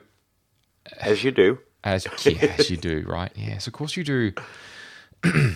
[1.02, 3.32] as you do, as yeah, as you do, right?
[3.36, 4.34] Yes, of course you do.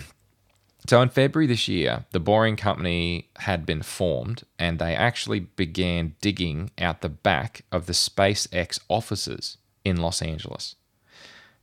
[0.86, 6.14] so in February this year, the Boring Company had been formed, and they actually began
[6.20, 10.76] digging out the back of the SpaceX offices in Los Angeles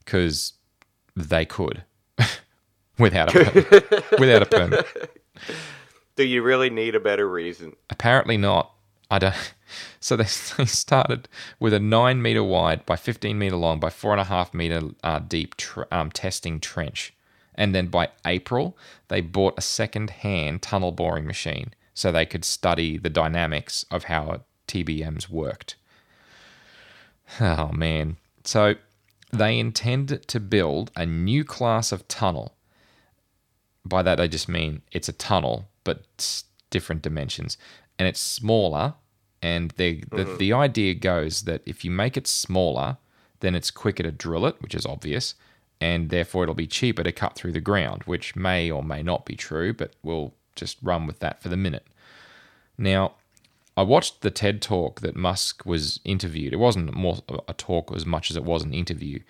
[0.03, 0.53] because
[1.15, 1.83] they could
[2.97, 4.05] without a permit.
[4.19, 4.85] without a permit.
[6.15, 7.75] Do you really need a better reason?
[7.89, 8.73] Apparently not.
[9.09, 9.35] I don't.
[9.99, 11.29] So they, they started
[11.59, 14.81] with a nine meter wide by fifteen meter long by four and a half meter
[15.03, 17.13] uh, deep tr- um, testing trench,
[17.53, 18.75] And then by April,
[19.09, 24.05] they bought a second hand tunnel boring machine so they could study the dynamics of
[24.05, 25.75] how TBMs worked.
[27.41, 28.17] Oh man.
[28.43, 28.75] So
[29.31, 32.55] they intend to build a new class of tunnel.
[33.85, 37.57] By that, I just mean it's a tunnel, but different dimensions.
[37.97, 38.95] And it's smaller.
[39.41, 40.37] And the, the, mm-hmm.
[40.37, 42.97] the idea goes that if you make it smaller,
[43.39, 45.35] then it's quicker to drill it, which is obvious.
[45.79, 49.25] And therefore, it'll be cheaper to cut through the ground, which may or may not
[49.25, 51.87] be true, but we'll just run with that for the minute.
[52.77, 53.13] Now,
[53.79, 56.51] I watched the TED talk that Musk was interviewed.
[56.51, 59.21] It wasn't more a talk as much as it was an interview,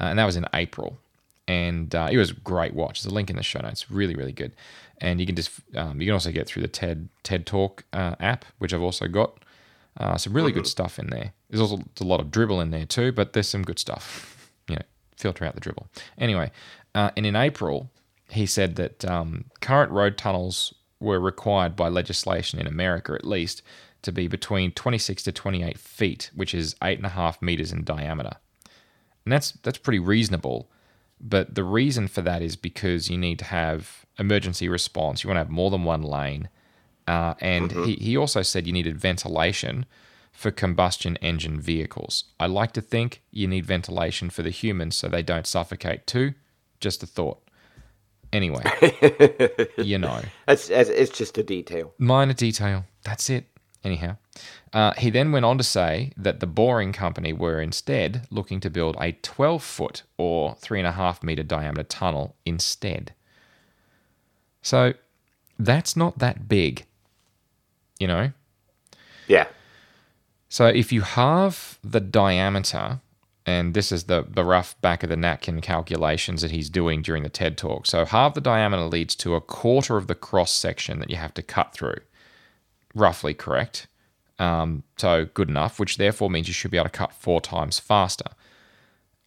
[0.00, 0.98] uh, and that was in April.
[1.46, 3.02] And uh, it was a great watch.
[3.02, 3.90] There's a link in the show notes.
[3.90, 4.52] Really, really good.
[4.96, 8.14] And you can just um, you can also get through the TED TED Talk uh,
[8.18, 9.44] app, which I've also got.
[10.00, 11.32] Uh, some really good stuff in there.
[11.50, 14.48] There's also a lot of dribble in there too, but there's some good stuff.
[14.68, 14.82] You know,
[15.16, 15.88] filter out the dribble.
[16.16, 16.50] Anyway,
[16.94, 17.90] uh, and in April,
[18.30, 23.62] he said that um, current road tunnels were required by legislation in America, at least,
[24.02, 27.84] to be between 26 to 28 feet, which is eight and a half meters in
[27.84, 28.36] diameter.
[29.24, 30.70] And that's that's pretty reasonable.
[31.20, 35.22] But the reason for that is because you need to have emergency response.
[35.22, 36.48] You want to have more than one lane.
[37.06, 39.86] Uh, and he, he also said you needed ventilation
[40.32, 42.24] for combustion engine vehicles.
[42.38, 46.34] I like to think you need ventilation for the humans so they don't suffocate too.
[46.80, 47.40] Just a thought.
[48.32, 48.62] Anyway,
[49.78, 51.94] you know, that's it's just a detail.
[51.98, 52.84] minor detail.
[53.02, 53.46] That's it.
[53.84, 54.16] Anyhow,
[54.72, 58.70] uh, he then went on to say that the boring company were instead looking to
[58.70, 63.14] build a 12 foot or three and a half meter diameter tunnel instead.
[64.62, 64.94] So
[65.58, 66.86] that's not that big,
[67.98, 68.32] you know?
[69.28, 69.46] Yeah.
[70.48, 73.00] So if you halve the diameter,
[73.46, 77.22] and this is the, the rough back of the napkin calculations that he's doing during
[77.22, 77.86] the TED talk.
[77.86, 81.34] So half the diameter leads to a quarter of the cross section that you have
[81.34, 82.00] to cut through.
[82.98, 83.86] Roughly correct.
[84.40, 87.78] Um, so good enough, which therefore means you should be able to cut four times
[87.78, 88.30] faster.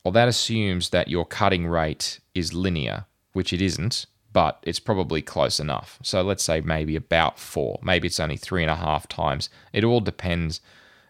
[0.03, 5.21] Well, that assumes that your cutting rate is linear, which it isn't, but it's probably
[5.21, 5.99] close enough.
[6.03, 7.79] So let's say maybe about four.
[7.81, 9.49] Maybe it's only three and a half times.
[9.73, 10.59] It all depends.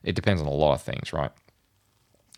[0.03, 1.31] It depends on a lot of things, right?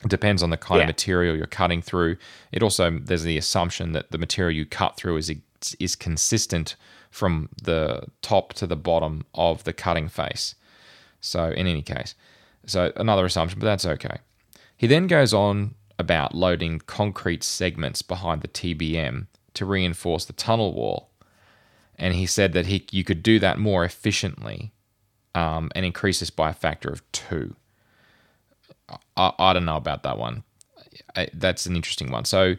[0.03, 0.83] It depends on the kind Yeah.
[0.83, 2.17] of material you're cutting through.
[2.51, 5.33] It also there's the assumption that the material you cut through is
[5.79, 6.75] is consistent
[7.13, 10.55] from the top to the bottom of the cutting face.
[11.21, 12.15] So in any case,
[12.65, 14.17] so another assumption, but that's okay.
[14.75, 20.73] He then goes on about loading concrete segments behind the TBM to reinforce the tunnel
[20.73, 21.11] wall,
[21.99, 24.71] and he said that he you could do that more efficiently
[25.35, 27.55] um, and increase this by a factor of two.
[29.15, 30.43] I, I don't know about that one.
[31.15, 32.25] I, that's an interesting one.
[32.25, 32.55] So,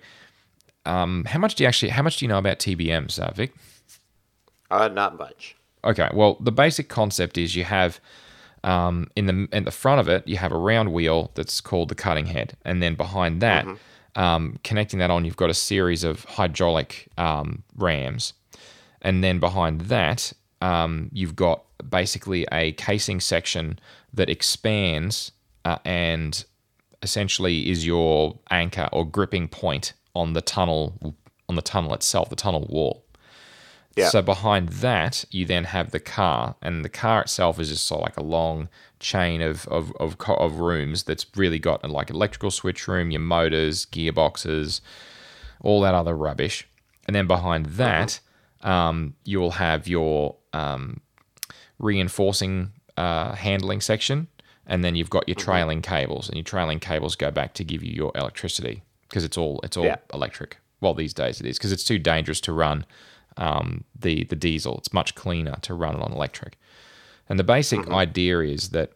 [0.86, 1.88] um, how much do you actually?
[1.88, 3.52] How much do you know about TBMs, uh, Vic?
[4.70, 5.56] Uh, not much.
[5.84, 8.00] Okay, well, the basic concept is you have
[8.62, 11.90] um, in the in the front of it you have a round wheel that's called
[11.90, 13.66] the cutting head, and then behind that,
[14.16, 18.32] um, connecting that on, you've got a series of hydraulic um, rams,
[19.02, 23.78] and then behind that, um, you've got basically a casing section
[24.14, 25.32] that expands
[25.64, 26.44] uh, and
[27.02, 31.14] essentially is your anchor or gripping point on the tunnel
[31.48, 33.03] on the tunnel itself, the tunnel wall.
[33.96, 34.08] Yeah.
[34.08, 38.00] So behind that, you then have the car, and the car itself is just sort
[38.00, 42.50] of like a long chain of of of, of rooms that's really got like electrical
[42.50, 44.80] switch room, your motors, gearboxes,
[45.60, 46.66] all that other rubbish.
[47.06, 48.18] And then behind that,
[48.62, 51.00] um, you will have your um,
[51.78, 54.28] reinforcing uh, handling section,
[54.66, 57.82] and then you've got your trailing cables, and your trailing cables go back to give
[57.82, 59.96] you your electricity because it's all it's all Yeah.
[60.12, 60.58] electric.
[60.80, 62.84] Well, these days it is because it's too dangerous to run
[63.36, 64.78] um, the the diesel.
[64.78, 66.58] It's much cleaner to run it on electric.
[67.28, 68.92] And the basic idea is that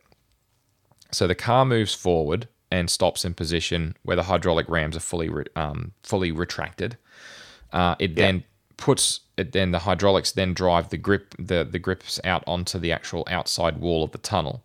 [1.11, 5.29] so the car moves forward and stops in position where the hydraulic rams are fully
[5.29, 6.96] re- um, fully retracted.
[7.72, 8.44] Uh, it then
[8.77, 12.92] puts it then the hydraulics then drive the grip the the grips out onto the
[12.92, 14.64] actual outside wall of the tunnel,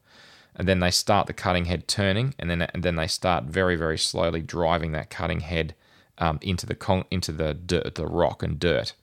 [0.56, 3.76] and then they start the cutting head turning, and then and then they start very
[3.76, 5.76] very slowly driving that cutting head
[6.18, 8.94] um, into the con- into the dirt, the rock and dirt.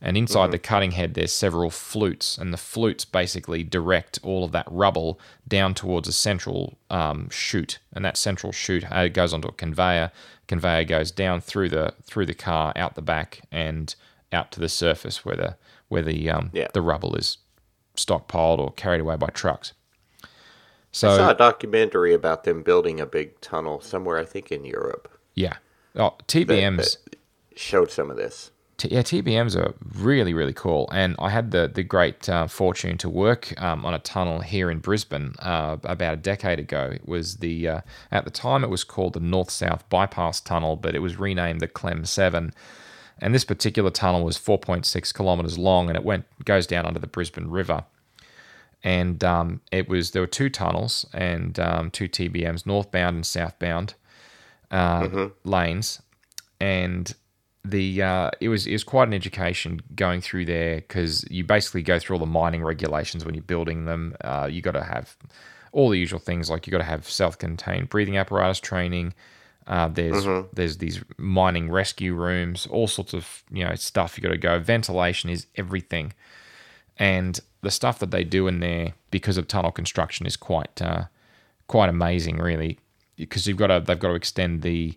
[0.00, 4.52] And inside the cutting head, there's several flutes, and the flutes basically direct all of
[4.52, 9.48] that rubble down towards a central um, chute, and that central chute uh, goes onto
[9.48, 10.12] a conveyor.
[10.46, 13.94] Conveyor goes down through the through the car, out the back, and
[14.32, 15.56] out to the surface where the
[15.88, 16.68] where the um, Yeah.
[16.72, 17.38] the rubble is
[17.96, 19.72] stockpiled or carried away by trucks.
[20.22, 20.28] I
[20.92, 25.08] So saw a documentary about them building a big tunnel somewhere, I think in Europe.
[25.34, 25.56] yeah,
[25.96, 26.98] oh, that- TBMs.
[27.04, 27.16] that
[27.56, 28.52] showed some of this.
[28.78, 30.88] T- yeah, TBMs are really, really cool.
[30.92, 34.70] And I had the the great uh, fortune to work um, on a tunnel here
[34.70, 36.92] in Brisbane uh, about a decade ago.
[36.94, 37.80] It was the uh,
[38.12, 41.60] at the time it was called the North South Bypass Tunnel, but it was renamed
[41.60, 42.54] the Clem Seven.
[43.20, 47.08] And this particular tunnel was 4.6 kilometers long, and it went goes down under the
[47.08, 47.84] Brisbane River.
[48.84, 53.94] And um, it was there were two tunnels and um, two TBMs, northbound and southbound
[54.70, 56.00] uh, lanes,
[56.60, 57.12] and
[57.64, 61.82] the uh, it was it was quite an education going through there because you basically
[61.82, 64.16] go through all the mining regulations when you're building them.
[64.22, 65.16] Uh, you got to have
[65.72, 69.12] all the usual things like you got to have self-contained breathing apparatus training.
[69.66, 74.30] Uh, there's there's these mining rescue rooms, all sorts of you know stuff you got
[74.30, 74.58] to go.
[74.58, 76.14] Ventilation is everything,
[76.96, 81.04] and the stuff that they do in there because of tunnel construction is quite uh,
[81.66, 82.78] quite amazing, really.
[83.16, 84.96] Because you've got to they've got to extend the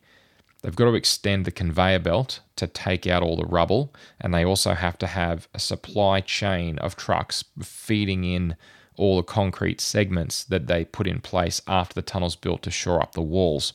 [0.62, 4.45] They've got to extend the conveyor belt to take out all the rubble, and they
[4.45, 8.56] also have to have a supply chain of trucks feeding in
[8.95, 13.02] all the concrete segments that they put in place after the tunnel's built to shore
[13.02, 13.74] up the walls.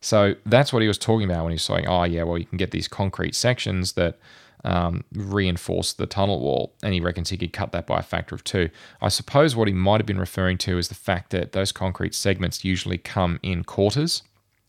[0.00, 2.46] So that's what he was talking about when he was saying, oh, yeah, well, you
[2.46, 4.18] can get these concrete sections that
[4.64, 8.34] um, reinforce the tunnel wall, and he reckons he could cut that by a factor
[8.34, 8.70] of two.
[9.00, 12.16] I suppose what he might have been referring to is the fact that those concrete
[12.16, 14.24] segments usually come in quarters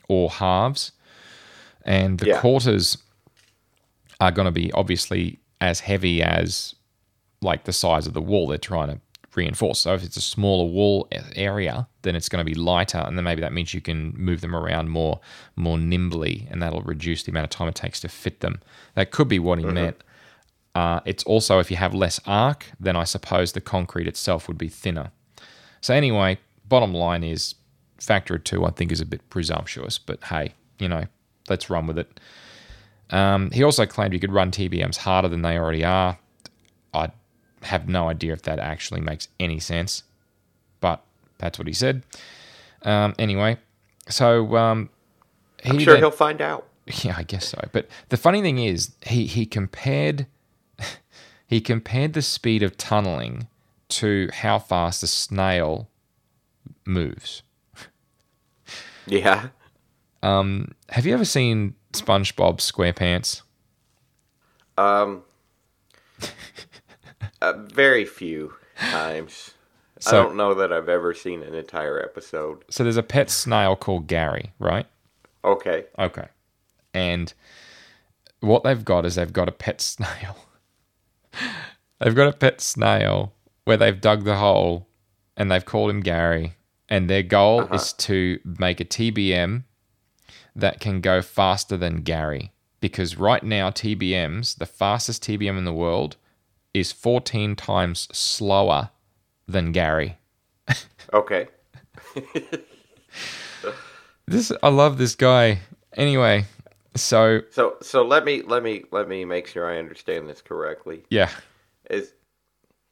[0.08, 0.92] or halves.
[1.86, 2.40] And the Yeah.
[2.40, 2.98] quarters
[4.20, 6.76] are going to be obviously as heavy as
[7.42, 9.00] like the size of the wall they're trying to
[9.36, 9.80] reinforce.
[9.80, 13.24] So if it's a smaller wall area, then it's going to be lighter, and then
[13.26, 15.20] maybe that means you can move them around more
[15.56, 18.62] more nimbly, and that'll reduce the amount of time it takes to fit them.
[18.96, 19.98] That could be what he meant.
[20.76, 24.58] Uh, it's also if you have less arc, then I suppose the concrete itself would
[24.58, 25.12] be thinner.
[25.82, 26.38] So anyway,
[26.68, 27.56] bottom line is
[28.04, 28.66] factor of two.
[28.66, 31.06] I think is a bit presumptuous, but hey, you know,
[31.50, 32.20] let's run with it.
[33.10, 36.18] Um, he also claimed he could run TBMs harder than they already are.
[36.94, 37.10] I
[37.64, 40.04] have no idea if that actually makes any sense,
[40.80, 41.04] but
[41.38, 42.04] that's what he said.
[42.84, 43.58] Um, anyway,
[44.10, 44.90] so um,
[45.64, 46.68] he I'm sure then- he'll find out.
[47.04, 47.60] yeah, I guess so.
[47.72, 50.28] But the funny thing is, he he compared
[51.48, 53.48] he compared the speed of tunneling
[53.90, 55.88] to how fast a snail
[56.86, 57.44] moves.
[59.08, 59.48] Yeah.
[60.22, 63.42] Have you ever seen SpongeBob SquarePants?
[64.78, 65.24] Um.
[67.42, 69.52] uh, very few times.
[70.00, 72.64] So- I don't know that I've ever seen an entire episode.
[72.70, 74.86] So there's a pet snail called Gary, right?
[75.46, 75.86] Okay.
[76.00, 76.28] Okay.
[76.94, 77.34] And
[78.40, 80.38] what they've got is they've got a pet snail.
[82.00, 83.34] they've got a pet snail
[83.66, 84.88] where they've dug the hole
[85.38, 86.56] and they've called him Gary.
[86.94, 87.74] And their goal uh-huh.
[87.74, 89.64] is to make a TBM
[90.56, 92.52] that can go faster than Gary.
[92.82, 96.18] Because right now, TBMs, the fastest TBM in the world,
[96.72, 98.92] is 14 times slower
[99.48, 100.18] than Gary.
[101.12, 101.48] Okay.
[104.26, 105.60] This I love this guy.
[105.96, 106.46] Anyway,
[106.96, 111.04] so So so let me let me let me make sure I understand this correctly.
[111.10, 111.30] yeah.
[111.90, 112.14] Is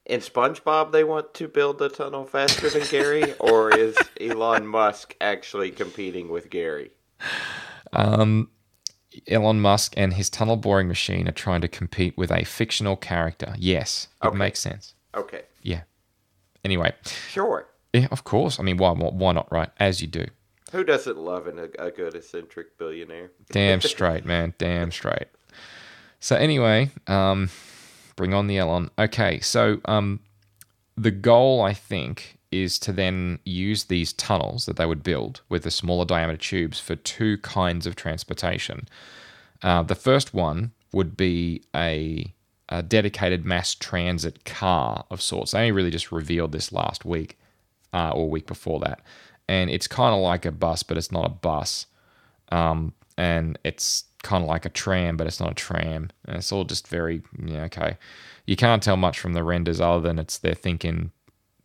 [0.06, 5.14] in SpongeBob they want to build a tunnel faster than Gary, or is Elon Musk
[5.20, 6.90] actually competing with Gary?
[9.30, 13.54] Elon Musk and his tunnel boring machine are trying to compete with a fictional character.
[13.58, 14.36] Yes, it Okay.
[14.38, 14.94] makes sense.
[15.14, 15.42] Okay.
[15.62, 15.82] Yeah.
[16.64, 16.92] Anyway,
[17.28, 17.66] Sure.
[17.92, 18.58] yeah, of course.
[18.58, 19.68] I mean, why why not, right?
[19.78, 20.26] As you do.
[20.70, 23.30] Who doesn't love an, a, a good eccentric billionaire?
[23.50, 24.54] Damn straight, man.
[24.56, 25.26] Damn straight.
[26.18, 27.50] So anyway, um,
[28.16, 28.90] bring on the Elon.
[28.98, 30.20] Okay, so um,
[30.96, 35.62] the goal I think is to then use these tunnels that they would build with
[35.62, 38.86] the smaller diameter tubes for two kinds of transportation.
[39.62, 42.32] Uh, the first one would be a,
[42.68, 45.52] a dedicated mass transit car of sorts.
[45.52, 47.38] They only really just revealed this last week
[47.94, 49.00] uh, or week before that.
[49.48, 51.86] And it's kind of like a bus, but it's not a bus.
[52.50, 56.10] Um, and it's kind of like a tram, but it's not a tram.
[56.24, 57.96] And it's all just very, yeah, okay.
[58.46, 61.12] You can't tell much from the renders other than it's they're thinking,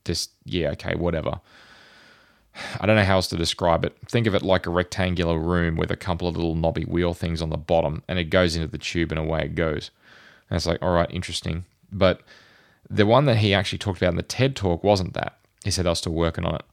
[0.06, 1.40] just, yeah, okay, whatever.
[2.80, 3.96] I don't know how else to describe it.
[4.08, 7.42] Think of it like a rectangular room with a couple of little knobby wheel things
[7.42, 9.92] on the bottom, and it goes into the tube and away it goes.
[10.50, 11.66] And it's like, all right, interesting.
[11.92, 12.22] But
[12.90, 15.40] the one that he actually talked about in the TED talk wasn't that.
[15.64, 16.64] He said they're still working on it.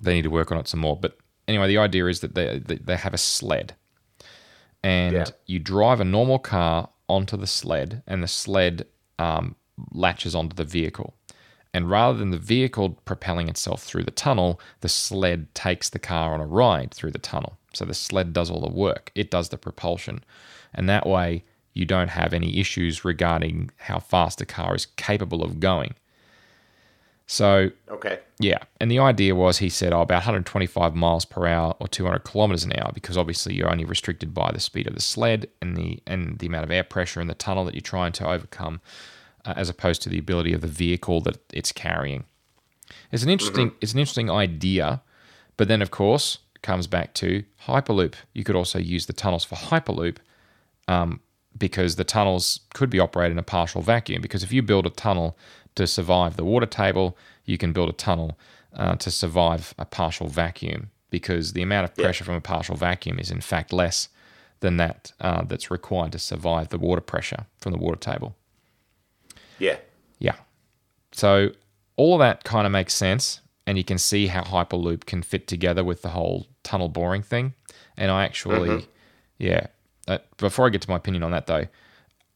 [0.00, 0.96] They need to work on it some more.
[0.96, 1.16] But
[1.48, 3.74] anyway, the idea is that they they, they have a sled,
[4.86, 5.24] and Yeah.
[5.46, 8.86] you drive a normal car onto the sled, and the sled
[9.18, 9.56] um,
[9.92, 11.14] latches onto the vehicle.
[11.74, 16.32] And rather than the vehicle propelling itself through the tunnel, the sled takes the car
[16.34, 17.58] on a ride through the tunnel.
[17.72, 20.22] So the sled does all the work, it does the propulsion.
[20.72, 25.42] And that way, you don't have any issues regarding how fast the car is capable
[25.42, 25.94] of going.
[27.26, 28.20] So, Okay.
[28.38, 32.20] yeah, and the idea was he said, oh, about 125 miles per hour or 200
[32.20, 35.76] kilometers an hour, because obviously you're only restricted by the speed of the sled and
[35.76, 38.80] the and the amount of air pressure in the tunnel that you're trying to overcome,
[39.44, 42.24] uh, as opposed to the ability of the vehicle that it's carrying.
[43.10, 45.02] It's an interesting it's an interesting idea,
[45.56, 48.14] but then of course it comes back to hyperloop.
[48.34, 50.18] You could also use the tunnels for hyperloop,
[50.86, 51.18] um,
[51.58, 54.22] because the tunnels could be operated in a partial vacuum.
[54.22, 55.36] Because if you build a tunnel
[55.76, 58.38] to survive the water table, you can build a tunnel
[58.74, 60.90] uh, to survive a partial vacuum.
[61.08, 64.08] Because the amount of pressure from a partial vacuum is in fact less
[64.58, 68.34] than that uh, that's required to survive the water pressure from the water table.
[69.58, 69.76] Yeah.
[70.18, 70.34] Yeah.
[71.12, 71.50] So
[71.96, 75.46] all of that kind of makes sense, and you can see how Hyperloop can fit
[75.46, 77.54] together with the whole tunnel boring thing.
[77.96, 78.88] And I actually,
[79.38, 79.68] yeah.
[80.08, 81.66] Uh, before I get to my opinion on that, though,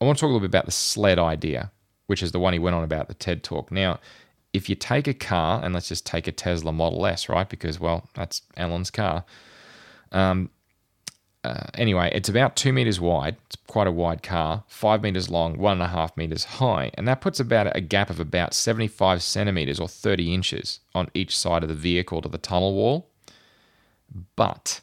[0.00, 1.72] I want to talk a little bit about the sled idea,
[2.10, 3.70] which is the one he went on about the TED talk.
[3.70, 4.00] Now,
[4.52, 7.48] if you take a car, and let's just take a Tesla Model S, right?
[7.48, 9.24] Because well, that's Elon's car.
[11.44, 13.36] Uh, anyway, it's about two meters wide.
[13.46, 17.06] It's quite a wide car, five meters long, one and a half meters high, and
[17.06, 21.62] that puts about a gap of about 75 centimeters or 30 inches on each side
[21.62, 23.08] of the vehicle to the tunnel wall.
[24.34, 24.80] But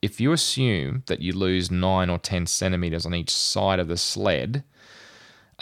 [0.00, 3.96] if you assume that you lose nine or 10 centimeters on each side of the
[3.96, 4.62] sled,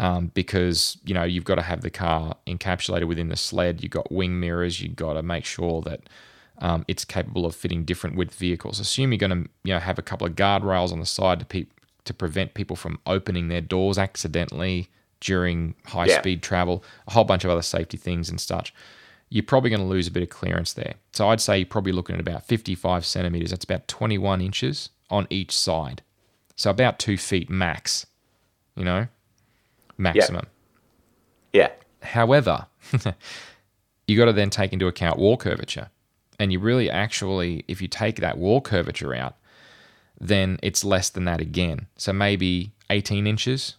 [0.00, 3.82] um, because you know you've got to have the car encapsulated within the sled.
[3.82, 4.80] You've got wing mirrors.
[4.80, 6.00] You've got to make sure that
[6.58, 8.80] um, it's capable of fitting different width vehicles.
[8.80, 11.44] Assume you're going to you know have a couple of guardrails on the side to
[11.46, 11.66] pe-
[12.04, 14.88] to prevent people from opening their doors accidentally
[15.20, 16.18] during high Yeah.
[16.20, 16.82] speed travel.
[17.06, 18.72] A whole bunch of other safety things and such.
[19.28, 20.94] You're probably going to lose a bit of clearance there.
[21.12, 23.50] So I'd say you're probably looking at about 55 centimeters.
[23.50, 26.02] That's about 21 inches on each side.
[26.56, 28.06] So about two feet max.
[28.74, 29.06] You know,
[30.00, 30.46] maximum.
[31.52, 31.70] Yeah.
[32.02, 32.66] However,
[34.06, 35.90] you got to then take into account wall curvature.
[36.38, 39.36] And you really actually, if you take that wall curvature out,
[40.18, 41.86] then it's less than that again.
[41.96, 43.76] So maybe 18 inches.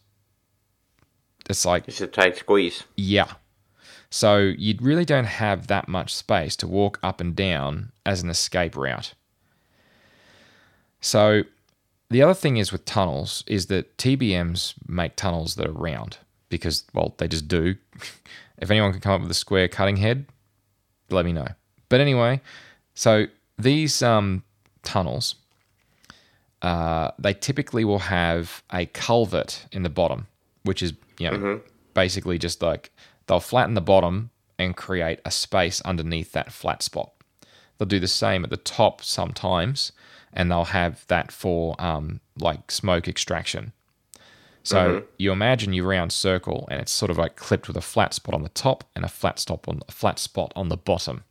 [1.50, 2.84] It's like, It's a tight squeeze.
[2.96, 3.34] yeah.
[4.14, 8.30] So you really don't have that much space to walk up and down as an
[8.30, 9.14] escape route.
[11.00, 11.44] So
[12.12, 16.18] the other thing is with tunnels is that TBMs make tunnels that are round
[16.50, 17.76] because, well, they just do.
[18.58, 20.26] if anyone can come up with a square cutting head,
[21.10, 21.48] let me know.
[21.88, 22.42] But anyway,
[22.94, 24.44] so these um,
[24.84, 25.36] tunnels,
[26.62, 30.28] uh, they typically will have a culvert in the bottom,
[30.64, 31.62] which is you know
[31.94, 32.92] basically just like
[33.28, 37.12] they'll flatten the bottom and create a space underneath that flat spot.
[37.78, 39.92] They'll do the same at the top sometimes,
[40.34, 43.74] and they'll have that for um, like smoke extraction.
[44.64, 48.14] So you imagine your round circle, and it's sort of like clipped with a flat
[48.14, 51.24] spot on the top and a flat stop on a flat spot on the bottom.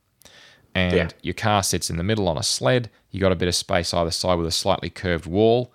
[0.75, 1.09] And Yeah.
[1.23, 2.91] your car sits in the middle on a sled.
[3.11, 5.73] You got a bit of space either side with a slightly curved wall,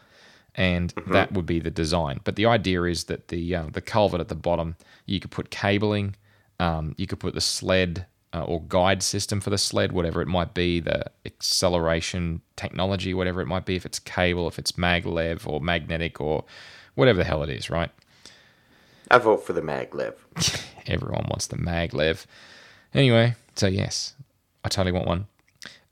[0.53, 2.19] and that would be the design.
[2.23, 5.49] But the idea is that the uh, the culvert at the bottom, you could put
[5.49, 6.15] cabling,
[6.59, 8.05] um, you could put the sled
[8.35, 13.39] uh, or guide system for the sled, whatever it might be, the acceleration technology, whatever
[13.39, 16.43] it might be, if it's cable, if it's maglev or magnetic or
[16.95, 17.91] whatever the hell it is, right?
[19.09, 20.15] I vote for the maglev.
[20.87, 22.25] Everyone wants the maglev.
[22.93, 24.15] Anyway, so yes,
[24.65, 25.27] I totally want one.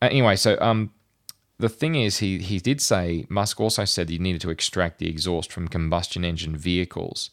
[0.01, 0.91] Uh, anyway, so um,
[1.59, 5.07] the thing is, he he did say Musk also said you needed to extract the
[5.07, 7.29] exhaust from combustion engine vehicles.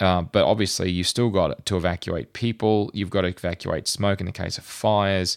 [0.00, 2.90] Uh, but obviously, you've still got to evacuate people.
[2.94, 5.36] You've got to evacuate smoke in the case of fires,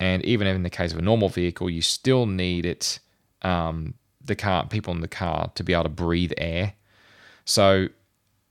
[0.00, 2.98] and even in the case of a normal vehicle, you still need it.
[3.42, 3.94] Um,
[4.24, 6.74] the car, people in the car, to be able to breathe air.
[7.44, 7.88] So,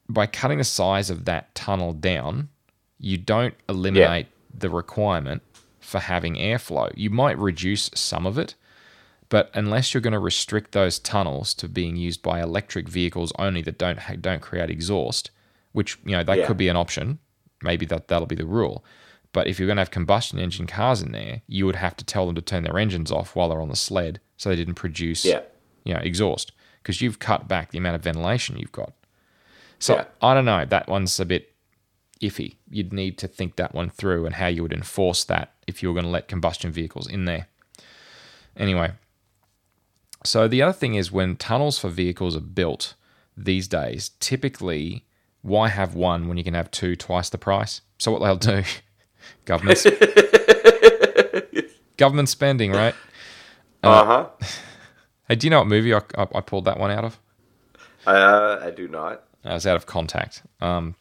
[0.09, 2.49] by cutting the size of that tunnel down,
[2.97, 5.41] you don't eliminate the requirement
[5.79, 6.91] for having airflow.
[6.95, 8.55] You might reduce some of it,
[9.29, 13.61] but unless you're going to restrict those tunnels to being used by electric vehicles only
[13.63, 15.31] that don't ha- don't create exhaust,
[15.73, 16.47] which you know that Yeah.
[16.47, 17.19] could be an option,
[17.61, 18.83] maybe that that'll be the rule.
[19.33, 22.03] But if you're going to have combustion engine cars in there, you would have to
[22.05, 24.75] tell them to turn their engines off while they're on the sled, so they didn't
[24.75, 25.41] produce Yeah.
[25.85, 26.51] you know exhaust
[26.83, 28.93] because you've cut back the amount of ventilation you've got.
[29.79, 30.05] So Yeah.
[30.21, 30.65] I don't know.
[30.65, 31.53] That one's a bit
[32.21, 32.57] iffy.
[32.69, 35.89] You'd need to think that one through and how you would enforce that if you
[35.89, 37.47] were going to let combustion vehicles in there.
[38.57, 38.91] Anyway,
[40.23, 42.93] so the other thing is when tunnels for vehicles are built
[43.35, 45.05] these days, typically,
[45.41, 47.81] why have one when you can have two twice the price?
[47.97, 48.63] So what they'll do,
[49.45, 49.85] governments,
[51.97, 52.95] government spending, right?
[53.83, 54.29] Uh huh.
[55.27, 57.17] Hey, do you know what movie I, I, I pulled that one out of?
[58.05, 59.23] Uh, I do not.
[59.45, 60.43] I was out of contact.
[60.59, 60.95] Um,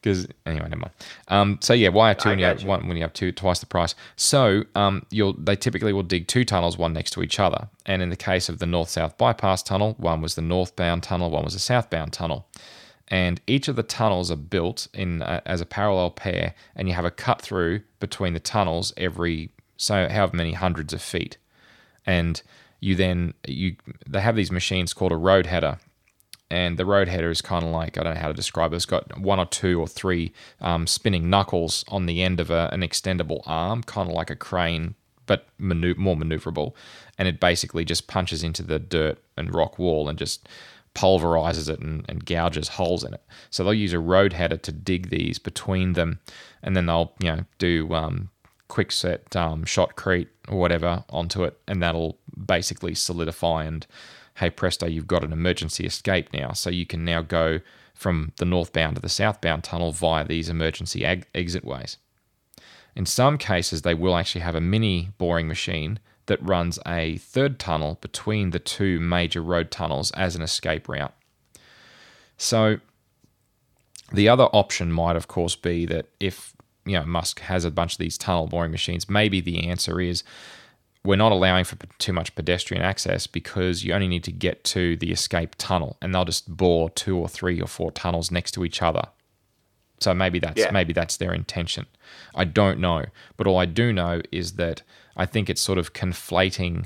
[0.00, 0.92] because anyway, never mind.
[1.28, 2.68] Um, so yeah, why have two I when you have you.
[2.68, 3.94] one when you have two twice the price?
[4.16, 7.68] So um, you'll they typically will dig two tunnels, one next to each other.
[7.86, 11.44] And in the case of the north-south bypass tunnel, one was the northbound tunnel, one
[11.44, 12.46] was the southbound tunnel.
[13.08, 16.94] And each of the tunnels are built in uh, as a parallel pair, and you
[16.94, 21.38] have a cut through between the tunnels every so however many hundreds of feet.
[22.04, 22.40] And
[22.80, 23.76] you then you
[24.06, 25.78] they have these machines called a road header,
[26.50, 28.76] and the road header is kind of like I don't know how to describe it.
[28.76, 32.70] It's got one or two or three um, spinning knuckles on the end of a,
[32.72, 34.94] an extendable arm, kind of like a crane,
[35.26, 36.74] but manu- more maneuverable.
[37.18, 40.48] And it basically just punches into the dirt and rock wall and just
[40.94, 43.22] pulverizes it and, and gouges holes in it.
[43.50, 46.20] So they'll use a road header to dig these between them,
[46.62, 48.30] and then they'll you know do um,
[48.68, 53.86] quick set um, shotcrete or whatever onto it, and that'll basically solidify and
[54.38, 56.52] hey presto, you've got an emergency escape now.
[56.52, 57.60] So you can now go
[57.94, 61.98] from the northbound to the southbound tunnel via these emergency ag- exit ways.
[62.94, 67.58] In some cases, they will actually have a mini boring machine that runs a third
[67.58, 71.14] tunnel between the two major road tunnels as an escape route.
[72.36, 72.78] So
[74.12, 77.94] the other option might, of course, be that if you know Musk has a bunch
[77.94, 80.22] of these tunnel boring machines, maybe the answer is
[81.08, 84.62] we're not allowing for p- too much pedestrian access because you only need to get
[84.74, 88.52] to the escape tunnel, and they'll just bore two or three or four tunnels next
[88.52, 89.04] to each other.
[90.00, 90.70] So maybe that's Yeah.
[90.70, 91.86] maybe that's their intention.
[92.34, 93.06] I don't know,
[93.38, 94.82] but all I do know is that
[95.16, 96.84] I think it's sort of conflating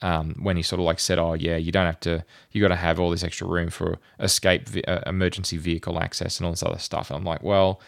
[0.00, 2.24] um, when he sort of like said, "Oh yeah, you don't have to.
[2.52, 6.46] You got to have all this extra room for escape, uh, emergency vehicle access, and
[6.46, 7.80] all this other stuff." And I'm like, well,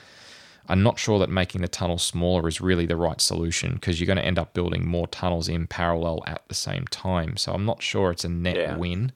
[0.68, 4.06] I'm not sure that making the tunnel smaller is really the right solution because you're
[4.06, 7.36] going to end up building more tunnels in parallel at the same time.
[7.36, 8.76] So I'm not sure it's a net Yeah.
[8.76, 9.10] win.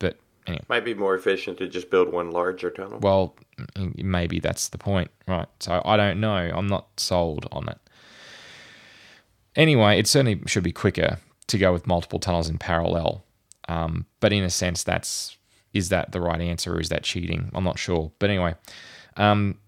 [0.00, 0.16] But
[0.46, 2.98] anyway, Might be more efficient to just build one larger tunnel.
[3.00, 3.36] well,
[3.96, 5.46] maybe that's the point, right?
[5.60, 6.50] So I don't know.
[6.52, 7.78] I'm not sold on it.
[9.54, 11.18] Anyway, it certainly should be quicker
[11.48, 13.24] to go with multiple tunnels in parallel.
[13.68, 15.36] Um, but in a sense, that's
[15.72, 17.50] is that the right answer or is that cheating?
[17.54, 18.10] I'm not sure.
[18.18, 18.54] But anyway,
[19.16, 19.58] um,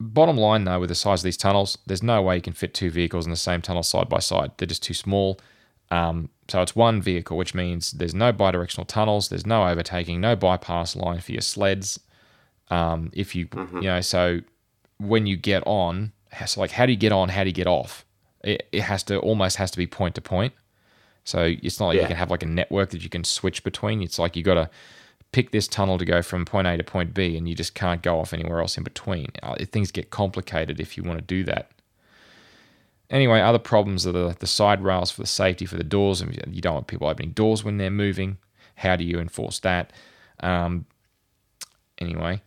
[0.00, 2.74] bottom line though, with the size of these tunnels, there's no way you can fit
[2.74, 4.52] two vehicles in the same tunnel side by side.
[4.56, 5.40] They're just too small.
[5.90, 10.36] Um, so it's one vehicle, which means there's no bidirectional tunnels, there's no overtaking, no
[10.36, 11.98] bypass line for your sleds.
[12.70, 14.40] Um, if you, you know, so
[14.98, 16.12] when you get on,
[16.46, 17.30] so like how do you get on?
[17.30, 18.04] How do you get off?
[18.44, 20.52] It, it has to almost has to be point to point.
[21.24, 24.02] So it's not like you can have like a network that you can switch between.
[24.02, 24.70] It's like you got to
[25.32, 28.02] pick this tunnel to go from point A to point B, and you just can't
[28.02, 29.28] go off anywhere else in between.
[29.42, 31.70] Uh, things get complicated if you want to do that.
[33.10, 36.54] Anyway, other problems are the, the side rails for the safety for the doors, and
[36.54, 38.38] you don't want people opening doors when they're moving.
[38.76, 39.92] How do you enforce that?
[40.40, 40.86] Um,
[41.98, 42.42] anyway,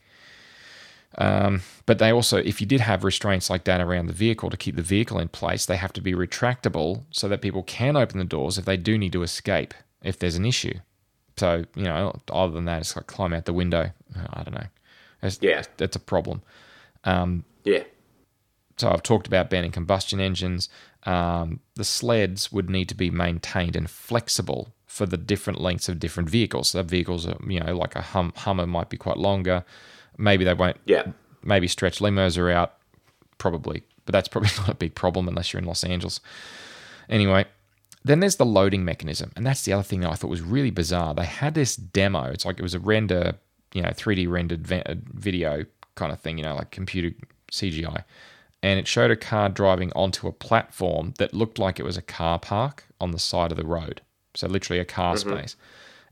[1.18, 4.58] um, but they also, if you did have restraints like that around the vehicle to
[4.58, 8.18] keep the vehicle in place, they have to be retractable so that people can open
[8.18, 9.74] the doors if they do need to escape
[10.04, 10.74] if there's an issue.
[11.38, 13.92] So you know, other than that, it's like climb out the window.
[14.16, 14.68] I don't know.
[15.42, 15.64] Yeah.
[15.78, 16.42] that's a problem.
[17.04, 17.84] Um, yeah.
[18.78, 20.70] so I've talked about banning combustion engines.
[21.04, 26.00] Um, the sleds would need to be maintained and flexible for the different lengths of
[26.00, 26.70] different vehicles.
[26.70, 29.64] So vehicles, are, you know, like a hum, Hummer might be quite longer.
[30.18, 30.78] Maybe they won't.
[30.86, 31.12] Yeah.
[31.44, 32.74] Maybe stretch limos are out,
[33.38, 36.20] probably, but that's probably not a big problem unless you're in Los Angeles.
[37.10, 37.46] Anyway,
[38.04, 40.72] then there's the loading mechanism, and that's the other thing that I thought was really
[40.72, 41.14] bizarre.
[41.14, 42.26] They had this demo.
[42.26, 43.36] It's like it was a render,
[43.74, 47.16] you know, 3D rendered uh, video kind of thing, you know, like computer
[47.52, 48.04] CGI,
[48.64, 52.02] and it showed a car driving onto a platform that looked like it was a
[52.02, 54.02] car park on the side of the road.
[54.34, 55.56] So literally a car space,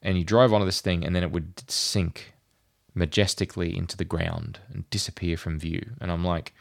[0.01, 2.33] and you drove onto this thing, and then it would sink
[2.93, 5.91] majestically into the ground and disappear from view.
[6.01, 6.53] And I'm like,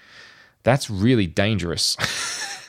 [0.63, 1.97] that's really dangerous.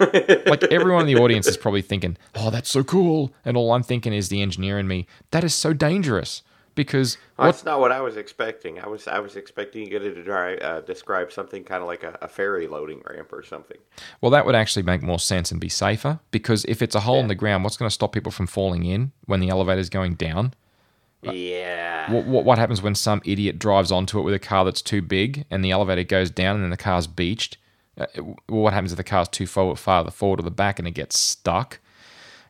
[0.46, 3.82] like everyone in the audience is probably thinking, "Oh, that's so cool," and all I'm
[3.82, 5.06] thinking is the engineer in me.
[5.30, 6.42] That is so dangerous
[6.74, 7.46] because what?
[7.46, 8.80] That's not what I was expecting.
[8.80, 12.28] I was I was expecting you to uh, describe something kind of like a, a
[12.28, 13.78] ferry loading ramp or something.
[14.20, 17.20] Well, that would actually make more sense and be safer because if it's a hole
[17.20, 20.14] in the ground, what's going to stop people from falling in when the elevator's going
[20.14, 20.54] down?
[21.22, 22.10] Yeah.
[22.10, 25.02] What, what, what happens when some idiot drives onto it with a car that's too
[25.02, 27.58] big and the elevator goes down and then the car's beached?
[27.98, 28.06] Uh,
[28.46, 31.18] what happens if the car's too forward, farther forward or the back and it gets
[31.18, 31.78] stuck?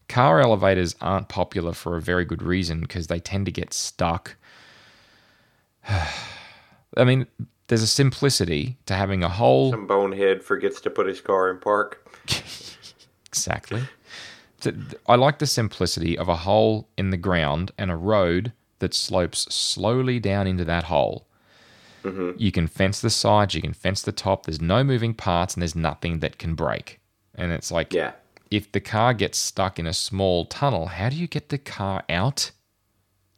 [0.09, 4.37] Car elevators aren't popular for a very good reason because they tend to get stuck.
[5.89, 7.27] I mean,
[7.69, 9.71] there's a simplicity to having a hole.
[9.71, 12.07] Some bonehead forgets to put his car in park.
[13.33, 13.83] Exactly.
[15.09, 19.53] I like the simplicity of a hole in the ground and a road that slopes
[19.53, 21.27] slowly down into that hole.
[22.03, 22.33] Mm-hmm.
[22.37, 24.47] You can fence the sides, you can fence the top.
[24.47, 27.01] There's no moving parts, and there's nothing that can break.
[27.35, 28.13] And it's like, Yeah.
[28.51, 32.03] if the car gets stuck in a small tunnel, how do you get the car
[32.09, 32.51] out?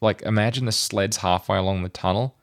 [0.01, 2.37] Like, imagine the sled's halfway along the tunnel.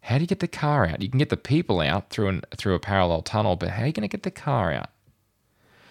[0.00, 1.00] How do you get the car out?
[1.00, 3.86] You can get the people out through an through a parallel tunnel, but how are
[3.86, 4.90] you going to get the car out?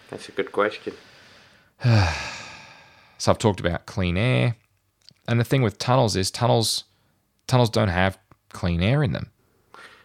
[0.10, 0.93] That's a good question.
[3.18, 4.56] So I've talked about clean air,
[5.28, 6.86] and the thing with tunnels is tunnels
[7.45, 8.18] tunnels don't have
[8.49, 9.30] clean air in them.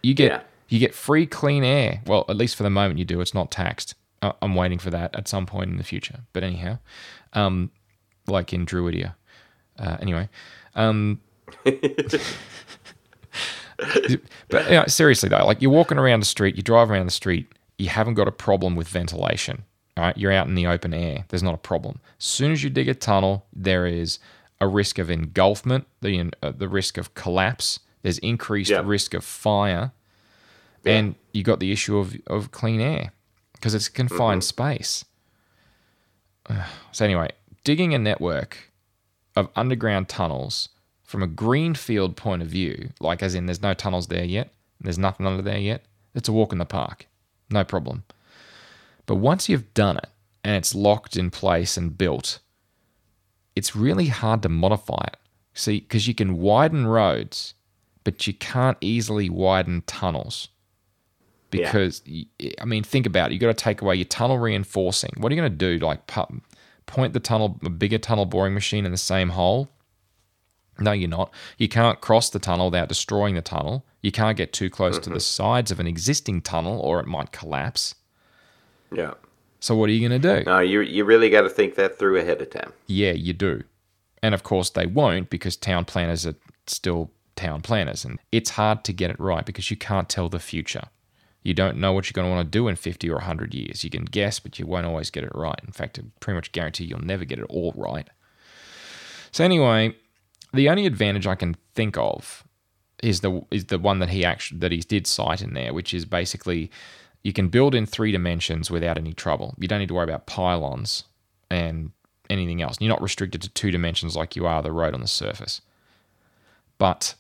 [0.07, 0.41] You get Yeah.
[0.69, 2.01] you get free clean air.
[2.07, 3.21] Well, at least for the moment you do.
[3.21, 3.95] It's not taxed.
[4.23, 6.21] I'm waiting for that at some point in the future.
[6.33, 6.79] But anyhow,
[7.33, 7.71] um,
[8.27, 9.15] like in Druidia.
[9.79, 10.29] Uh, anyway,
[10.75, 11.21] um,
[11.65, 12.21] but
[14.71, 17.47] you know, seriously though, like you're walking around the street, you drive around the street,
[17.79, 19.65] you haven't got a problem with ventilation.
[19.97, 21.25] All right, you're out in the open air.
[21.29, 22.01] There's not a problem.
[22.19, 24.19] As soon as you dig a tunnel, there is
[24.61, 27.81] a risk of engulfment, the uh, the risk of collapse.
[28.07, 28.83] There's increased Yeah.
[28.85, 29.91] risk of fire,
[30.85, 33.11] and you got the issue of of clean air
[33.55, 34.75] because it's a confined mm-hmm.
[34.77, 35.05] space.
[36.93, 37.31] So anyway,
[37.65, 38.71] digging a network
[39.35, 40.69] of underground tunnels
[41.03, 44.99] from a greenfield point of view, like as in there's no tunnels there yet, there's
[44.99, 45.85] nothing under there yet,
[46.15, 47.09] it's a walk in the park.
[47.51, 48.05] No problem.
[49.07, 50.11] But once you've done it
[50.45, 52.39] and it's locked in place and built,
[53.57, 55.17] it's really hard to modify it.
[55.55, 57.55] See, because you can widen roads,
[58.07, 60.49] but you can't easily widen tunnels.
[61.51, 61.67] Yeah.
[61.67, 62.27] Because, y
[62.61, 63.35] I mean, think about it.
[63.35, 65.11] You've got to take away your tunnel reinforcing.
[65.17, 65.85] What are you going to do?
[65.85, 66.41] Like, pu-
[66.87, 69.69] point the tunnel, a bigger tunnel boring machine in the same hole?
[70.79, 71.33] No, you're not.
[71.59, 73.85] You can't cross the tunnel without destroying the tunnel.
[74.03, 75.43] You can't get too close to the mm-hmm.
[75.43, 77.97] sides of an existing tunnel or it might collapse.
[78.93, 79.15] Yeah.
[79.59, 80.45] So, what are you going to do?
[80.49, 82.73] No, you you really got to think that through ahead of time.
[82.87, 83.65] Yeah, you do.
[84.23, 86.37] And of course, they won't because town planners are
[86.69, 88.05] still town planners.
[88.05, 90.89] And it's hard to get it right because you can't tell the future.
[91.43, 93.85] You don't know what you're going to want to do in 50 or 100 years.
[93.85, 95.61] You can guess, but you won't always get it right.
[95.65, 98.09] In fact, I pretty much guarantee you'll never get it all right.
[99.31, 99.95] So, anyway,
[100.53, 102.43] the only advantage I can think of
[103.03, 105.95] is the is the one that he actually that he did cite in there, which
[105.95, 106.71] is basically
[107.23, 109.55] you can build in three dimensions without any trouble.
[109.59, 111.05] You don't need to worry about pylons
[111.51, 111.93] and
[112.31, 112.77] anything else.
[112.81, 115.61] You're not restricted to two dimensions like you are the road on the surface.
[116.79, 117.15] But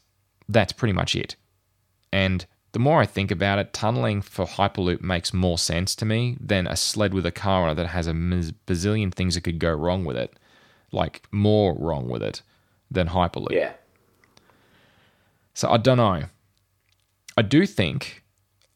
[0.48, 1.36] that's pretty much it.
[2.12, 6.36] And the more I think about it, tunneling for Hyperloop makes more sense to me
[6.40, 9.58] than a sled with a car on it that has a bazillion things that could
[9.58, 10.38] go wrong with it,
[10.92, 12.42] like more wrong with it
[12.90, 13.52] than Hyperloop.
[13.52, 13.72] Yeah.
[15.54, 16.24] So I don't know.
[17.38, 18.22] I do think,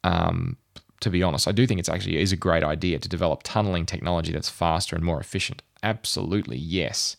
[0.03, 0.57] um,
[1.01, 3.87] to be honest, I do think it's actually is a great idea to develop tunneling
[3.87, 5.62] technology that's faster and more efficient.
[5.83, 7.16] Absolutely, yes.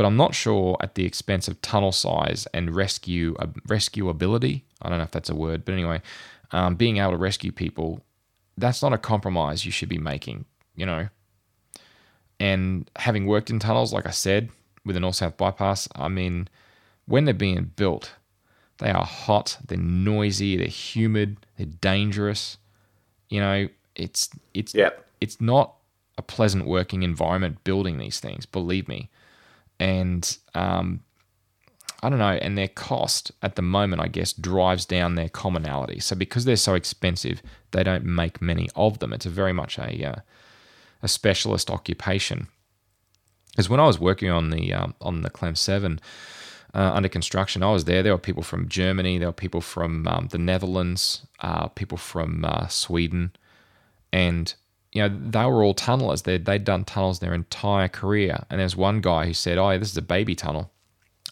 [0.00, 4.62] But I'm not sure at the expense of tunnel size and rescue uh, rescuability.
[4.80, 6.00] I don't know if that's a word, but anyway,
[6.52, 8.02] um, being able to rescue people,
[8.56, 10.46] that's not a compromise you should be making.
[10.74, 11.08] You know.
[12.38, 14.48] And having worked in tunnels, like I said,
[14.86, 16.48] with the North South bypass, I mean,
[17.04, 18.14] when they're being built,
[18.78, 22.56] they are hot, they're noisy, they're humid, they're dangerous.
[23.28, 25.06] You know, it's it's Yep.
[25.20, 25.74] it's not
[26.16, 29.10] a pleasant working environment building these things, believe me.
[29.80, 31.00] And um,
[32.02, 36.00] I don't know, and their cost at the moment, I guess, drives down their commonality.
[36.00, 39.12] So because they're so expensive, they don't make many of them.
[39.12, 40.20] It's a very much a uh,
[41.02, 42.48] a specialist occupation.
[43.50, 46.00] Because when I was working on the um, on the Clem Seven
[46.74, 48.02] uh, under construction, I was there.
[48.02, 52.44] There were people from Germany, there were people from um, the Netherlands, uh, people from
[52.44, 53.32] uh, Sweden,
[54.12, 54.54] and
[54.92, 56.22] you know they were all tunnelers.
[56.24, 58.44] They they'd done tunnels their entire career.
[58.50, 60.70] And there's one guy who said, "Oh, this is a baby tunnel."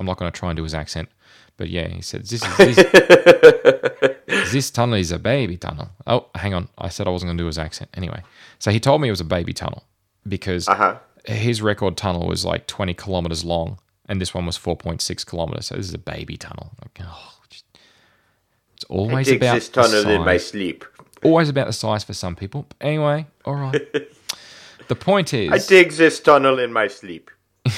[0.01, 1.09] I'm not going to try and do his accent,
[1.57, 6.55] but yeah, he said, "This is this, this tunnel is a baby tunnel." Oh, hang
[6.55, 8.23] on, I said I wasn't going to do his accent anyway.
[8.59, 9.85] So he told me it was a baby tunnel
[10.27, 10.99] because Uh huh.
[11.25, 13.79] his record tunnel was like 20 kilometers long,
[14.09, 15.67] and this one was 4.6 kilometers.
[15.67, 16.71] So this is a baby tunnel.
[16.81, 17.65] Like, oh, just-
[18.75, 20.85] it's I always dig about this tunnel in my sleep.
[21.25, 22.67] Always about the size for some people.
[22.69, 23.89] But anyway, all right.
[24.89, 27.31] the point is, I dig this tunnel in my sleep.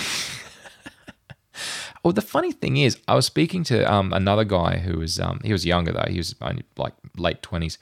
[2.02, 5.40] Well, the funny thing is, I was speaking to um, another guy who was um,
[5.44, 6.06] he was younger though.
[6.08, 7.78] He was only like late twenties,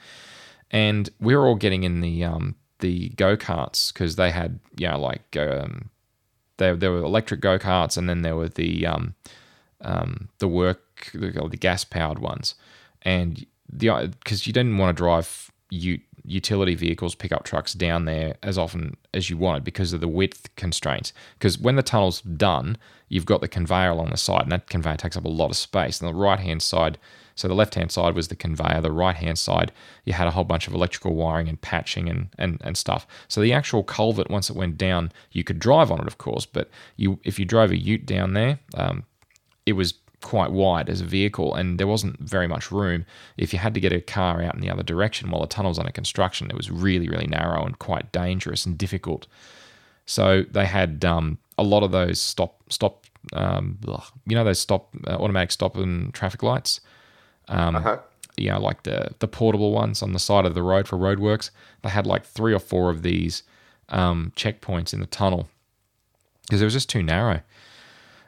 [0.71, 4.89] and we were all getting in the um, the go karts because they had you
[4.89, 5.89] know like um,
[6.57, 9.15] there there were electric go karts, and then there were the um,
[9.81, 12.55] um, the work the, the gas powered ones,
[13.03, 18.35] and the because you didn't want to drive Ute utility vehicles, pickup trucks down there
[18.43, 21.11] as often as you wanted because of the width constraints.
[21.33, 24.97] Because when the tunnel's done, you've got the conveyor along the side, and that conveyor
[24.97, 25.99] takes up a lot of space.
[25.99, 26.97] And the right hand side,
[27.35, 29.71] so the left hand side was the conveyor, the right hand side,
[30.05, 33.07] you had a whole bunch of electrical wiring and patching and, and, and stuff.
[33.27, 36.45] So the actual culvert, once it went down, you could drive on it, of course,
[36.45, 39.03] but you if you drove a ute down there, um,
[39.65, 43.05] it was quite wide as a vehicle, and there wasn't very much room.
[43.37, 45.71] If you had to get a car out in the other direction while the tunnel
[45.71, 49.27] was under construction, it was really, really narrow and quite dangerous and difficult.
[50.05, 53.77] So they had um, a lot of those stop, stop, um,
[54.25, 56.81] you know, those stop, uh, automatic stop and traffic lights.
[57.47, 57.97] Um, Uh-huh.
[58.37, 61.49] You know, like the the portable ones on the side of the road for roadworks.
[61.81, 63.43] They had like three or four of these
[63.89, 65.49] um, checkpoints in the tunnel
[66.43, 67.41] because it was just too narrow.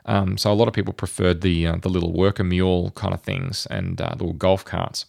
[0.06, 3.22] Um, so a lot of people preferred the uh, the little worker mule kind of
[3.22, 5.06] things and uh, little golf carts.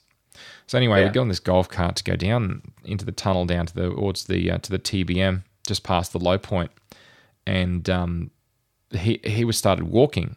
[0.66, 1.06] So anyway, Yeah.
[1.06, 3.90] we get on this golf cart to go down into the tunnel down to the
[3.90, 6.70] towards the uh, to the TBM just past the low point,
[7.46, 8.30] and um,
[8.90, 10.36] he he was started walking,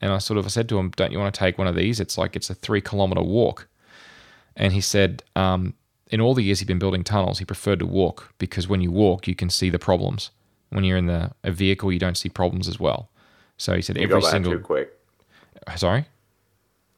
[0.00, 1.74] and I sort of I said to him, "Don't you want to take one of
[1.74, 2.00] these?
[2.00, 3.68] It's like it's a three kilometer walk,"
[4.56, 5.22] and he said.
[5.36, 5.74] Um,
[6.12, 8.90] in all the years he'd been building tunnels, he preferred to walk because when you
[8.90, 10.30] walk, you can see the problems.
[10.70, 13.10] When you're in the a vehicle, you don't see problems as well.
[13.60, 14.52] So he said You every go by single.
[14.52, 14.90] too quick
[15.76, 16.06] Sorry.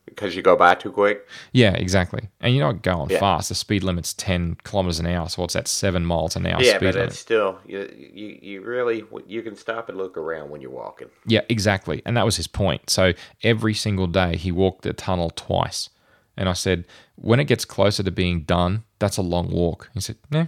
[0.05, 1.27] because you go by too quick.
[1.53, 2.29] Yeah, exactly.
[2.41, 3.19] And you're not going Yeah.
[3.19, 3.49] fast.
[3.49, 5.29] The speed limit's ten kilometers an hour.
[5.29, 5.67] So what's that?
[5.67, 7.11] Seven miles an hour yeah, speed but limit.
[7.11, 7.81] it's still you,
[8.15, 8.39] you.
[8.43, 11.09] You really you can stop and look around when you're walking.
[11.27, 12.01] Yeah, exactly.
[12.07, 12.91] And that was his point.
[12.91, 15.89] So every single day he walked the tunnel twice.
[16.37, 16.85] And I said,
[17.17, 19.91] when it gets closer to being done, that's a long walk.
[19.95, 20.47] He said, yeah,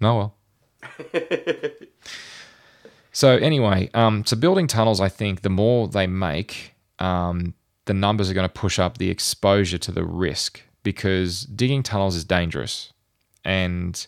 [0.00, 0.34] no, well.
[3.12, 7.54] so anyway, um, so building tunnels, I think the more they make, um,
[7.84, 12.16] the numbers are going to push up the exposure to the risk because digging tunnels
[12.16, 12.92] is dangerous.
[13.44, 14.06] And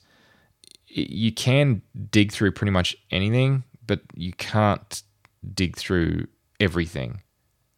[0.86, 5.02] you can dig through pretty much anything, but you can't
[5.54, 6.26] dig through
[6.60, 7.20] everything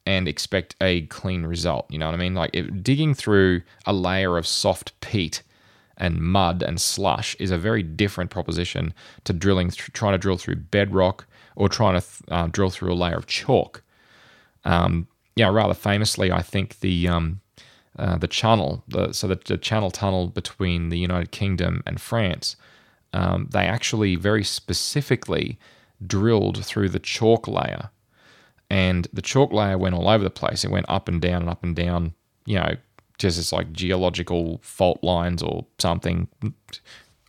[0.04, 1.86] and expect a clean result.
[1.90, 2.34] You know what I mean?
[2.34, 5.42] Like if digging through a layer of soft peat
[5.96, 8.92] and mud and slush is a very different proposition
[9.24, 13.16] to drilling, trying to drill through bedrock or trying to uh, drill through a layer
[13.16, 13.82] of chalk.
[14.64, 17.40] Um, yeah, rather famously, I think the um,
[17.98, 22.56] uh, the channel, the, so the, the channel tunnel between the United Kingdom and France,
[23.14, 25.58] um, they actually very specifically
[26.06, 27.90] drilled through the chalk layer
[28.70, 30.64] and the chalk layer went all over the place.
[30.64, 32.76] It went up and down and up and down, you know,
[33.18, 36.28] just as like geological fault lines or something.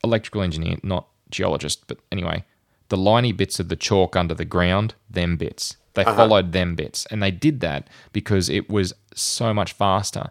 [0.03, 2.43] Electrical engineer, not geologist, but anyway,
[2.89, 5.77] the liney bits of the chalk under the ground, them bits.
[5.93, 6.15] They uh-huh.
[6.15, 10.29] followed them bits, and they did that because it was so much faster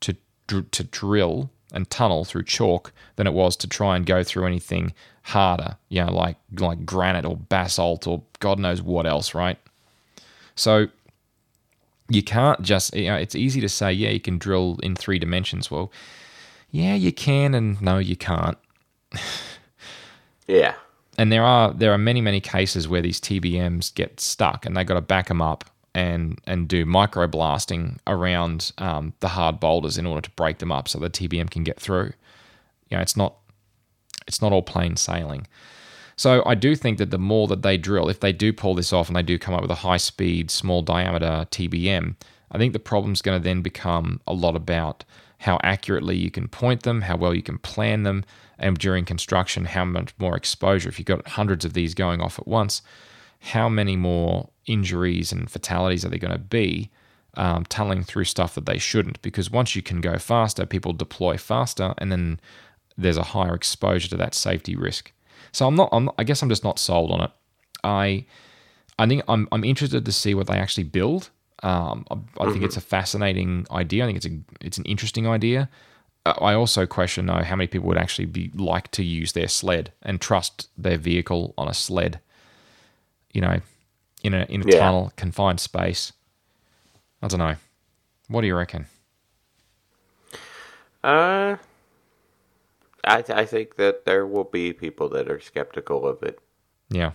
[0.00, 4.22] to dr- to drill and tunnel through chalk than it was to try and go
[4.22, 4.92] through anything
[5.22, 9.58] harder, you know, like like granite or basalt or God knows what else, right?
[10.54, 10.88] So
[12.08, 15.18] you can't just, you know, it's easy to say, yeah, you can drill in three
[15.18, 15.70] dimensions.
[15.70, 15.92] Well,
[16.70, 18.58] yeah, you can, and no, you can't.
[20.48, 20.74] Yeah,
[21.18, 24.84] And there are there are many many cases where these TBMs get stuck, and they
[24.84, 30.06] got to back them up and and do microblasting around um, the hard boulders in
[30.06, 32.12] order to break them up so the TBM can get through.
[32.88, 33.36] You know, it's not
[34.28, 35.46] it's not all plain sailing.
[36.18, 38.92] So I do think that the more that they drill, if they do pull this
[38.92, 42.16] off and they do come up with a high speed, small diameter TBM,
[42.50, 45.04] I think the problem's going to then become a lot about
[45.38, 48.24] how accurately you can point them, how well you can plan them,
[48.58, 50.88] and during construction, how much more exposure.
[50.88, 52.80] If you've got hundreds of these going off at once,
[53.40, 56.90] how many more injuries and fatalities are there going to be
[57.34, 59.20] um, tunneling through stuff that they shouldn't?
[59.20, 62.40] Because once you can go faster, people deploy faster, and then
[62.96, 65.12] there's a higher exposure to that safety risk.
[65.52, 65.88] So I'm not.
[65.92, 67.30] I'm, I guess I'm just not sold on it.
[67.84, 68.24] I
[68.98, 71.30] I think I'm I'm interested to see what they actually build.
[71.62, 74.04] Um, I, I think it's a fascinating idea.
[74.04, 75.68] I think it's a it's an interesting idea.
[76.24, 79.48] Uh, I also question though how many people would actually be like to use their
[79.48, 82.20] sled and trust their vehicle on a sled.
[83.32, 83.60] You know,
[84.22, 84.78] in a in a Yeah.
[84.78, 86.12] tunnel, confined space.
[87.22, 87.56] I don't know.
[88.28, 88.86] What do you reckon?
[91.04, 91.56] uh,
[93.06, 96.38] I I think that there will be people that are skeptical of it.
[96.90, 97.12] Yeah.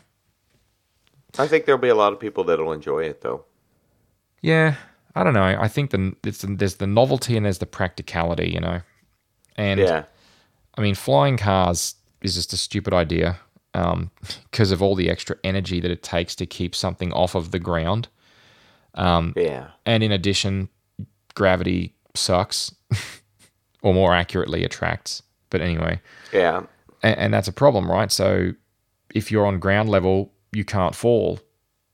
[1.40, 3.46] I think there'll be a lot of people that'll enjoy it though.
[4.42, 4.76] Yeah,
[5.16, 5.44] I don't know.
[5.44, 8.82] I think the it's, there's the novelty and there's the practicality, you know.
[9.56, 10.04] And Yeah,
[10.78, 13.40] I mean, flying cars is just a stupid idea
[13.74, 14.12] um,
[14.52, 17.60] because of all the extra energy that it takes to keep something off of the
[17.60, 18.08] ground.
[18.96, 20.68] Um, yeah, And in addition,
[21.34, 22.76] gravity sucks,
[23.82, 25.24] or more accurately, attracts.
[25.52, 26.02] But anyway,
[26.34, 26.64] Yeah.
[27.04, 28.12] and, and that's a problem, right?
[28.12, 28.54] So
[29.14, 31.40] if you're on ground level, you can't fall.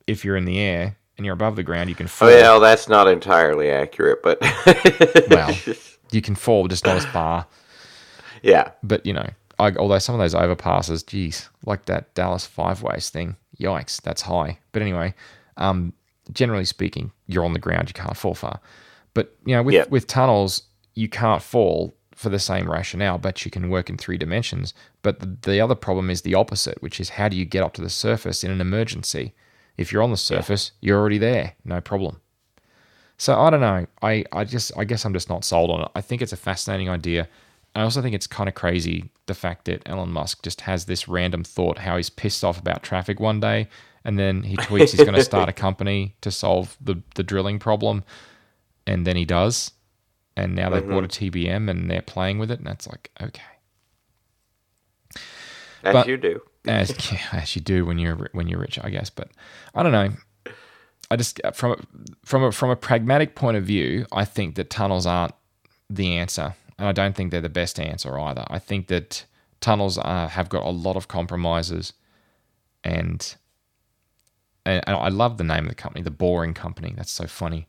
[0.08, 2.30] If you're in the air and you're above the ground, you can fall.
[2.30, 4.39] Well, that's not entirely accurate, but
[5.30, 5.53] Well.
[6.12, 7.45] You can fall, just not as far.
[8.41, 8.72] yeah.
[8.82, 9.28] But you know,
[9.60, 14.22] I, although some of those overpasses, geez, like that Dallas five ways thing, yikes, that's
[14.22, 14.60] high.
[14.72, 15.14] But anyway,
[15.58, 15.91] um,
[16.32, 18.62] generally speaking, you're on the ground, you can't fall far.
[19.16, 20.62] But you know, with with tunnels,
[20.93, 24.74] you can't fall for the same rationale, but you can work in three dimensions.
[25.03, 27.74] But the, the other problem is the opposite, which is how do you get up
[27.76, 29.36] to the surface in an emergency?
[29.78, 32.20] If you're on the surface, you're already there, no problem.
[33.20, 33.86] So I don't know.
[34.01, 35.89] I, I just I guess I'm just not sold on it.
[35.93, 37.28] I think it's a fascinating idea.
[37.76, 41.07] I also think it's kind of crazy the fact that Elon Musk just has this
[41.07, 43.68] random thought how he's pissed off about traffic one day
[44.03, 47.59] and then he tweets he's going to start a company to solve the, the drilling
[47.59, 48.03] problem
[48.88, 49.72] and then he does.
[50.38, 53.41] And now they've bought a TBM and they're playing with it and that's like okay.
[55.83, 56.41] As But- you do.
[56.67, 59.09] as yeah, as you do when you're when you're rich, I guess.
[59.09, 59.29] But
[59.73, 60.11] I don't know.
[61.09, 61.88] I just from
[62.25, 65.33] from a, from a pragmatic point of view, I think that tunnels aren't
[65.89, 68.45] the answer, and I don't think they're the best answer either.
[68.49, 69.25] I think that
[69.61, 71.93] tunnels are, have got a lot of compromises,
[72.83, 73.35] and
[74.65, 76.93] and, and I love the name of the company, the Boring Company.
[76.97, 77.67] That's so funny.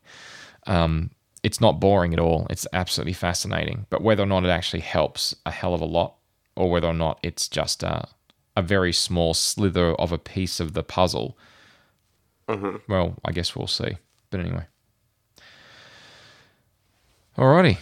[0.67, 1.11] Um,
[1.43, 2.47] it's not boring at all.
[2.49, 3.85] It's absolutely fascinating.
[3.89, 6.15] But whether or not it actually helps a hell of a lot,
[6.55, 8.07] or whether or not it's just a,
[8.55, 11.37] a very small slither of a piece of the puzzle,
[12.47, 12.77] mm-hmm.
[12.91, 13.97] well, I guess we'll see.
[14.29, 14.65] But anyway.
[17.37, 17.77] Alrighty.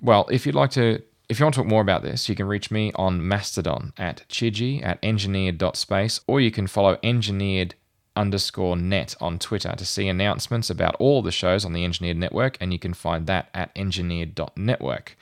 [0.00, 2.46] Well, if you'd like to, if you want to talk more about this, you can
[2.46, 7.74] reach me on Mastodon at chidgey at engineered.space, or you can follow engineered
[8.16, 12.56] underscore net on Twitter to see announcements about all the shows on the Engineered Network,
[12.60, 15.16] and you can find that at engineered.network.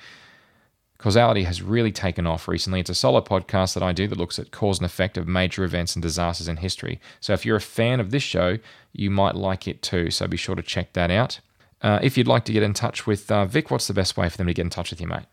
[0.98, 2.80] Causality has really taken off recently.
[2.80, 5.62] It's a solo podcast that I do that looks at cause and effect of major
[5.62, 7.00] events and disasters in history.
[7.20, 8.58] So if you're a fan of this show,
[8.92, 10.10] you might like it too.
[10.10, 11.38] So be sure to check that out.
[11.80, 14.28] Uh, if you'd like to get in touch with uh, Vic, what's the best way
[14.28, 15.26] for them to get in touch with you, mate?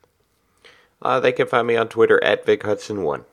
[1.01, 3.26] Uh, they can find me on Twitter at Vic Hudson1.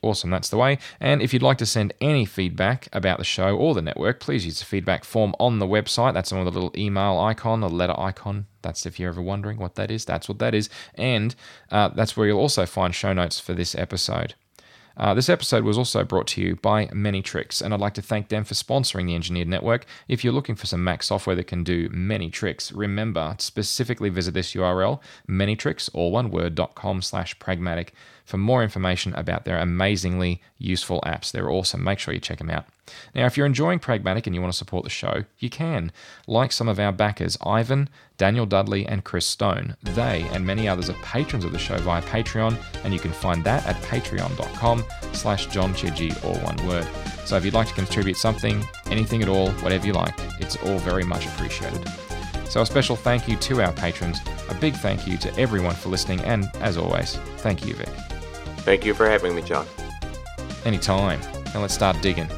[0.00, 0.78] Awesome, that's the way.
[1.00, 4.44] And if you'd like to send any feedback about the show or the network, please
[4.46, 6.14] use the feedback form on the website.
[6.14, 8.46] That's on the little email icon, the letter icon.
[8.62, 10.04] That's if you're ever wondering what that is.
[10.04, 10.70] That's what that is.
[10.94, 11.34] And
[11.70, 14.34] uh, that's where you'll also find show notes for this episode.
[14.98, 18.02] Uh, this episode was also brought to you by Many Tricks, and I'd like to
[18.02, 19.86] thank them for sponsoring the Engineered Network.
[20.08, 24.08] If you're looking for some Mac software that can do many tricks, remember to specifically
[24.08, 27.94] visit this URL, manytricks, all one word, dot com slash pragmatic,
[28.24, 31.30] for more information about their amazingly useful apps.
[31.30, 31.84] They're awesome.
[31.84, 32.66] Make sure you check them out.
[33.14, 35.92] Now, if you're enjoying Pragmatic and you want to support the show, you can.
[36.26, 37.88] Like some of our backers, Ivan,
[38.18, 39.76] Daniel Dudley, and Chris Stone.
[39.82, 43.42] They and many others are patrons of the show via Patreon, and you can find
[43.44, 45.74] that at patreon.com slash John
[46.24, 46.86] all one word.
[47.24, 50.78] So if you'd like to contribute something, anything at all, whatever you like, it's all
[50.78, 51.88] very much appreciated.
[52.48, 55.90] So a special thank you to our patrons, a big thank you to everyone for
[55.90, 57.88] listening, and as always, thank you, Vic.
[58.64, 59.66] Thank you for having me, John.
[60.64, 61.20] Anytime.
[61.54, 62.28] Now let's start digging.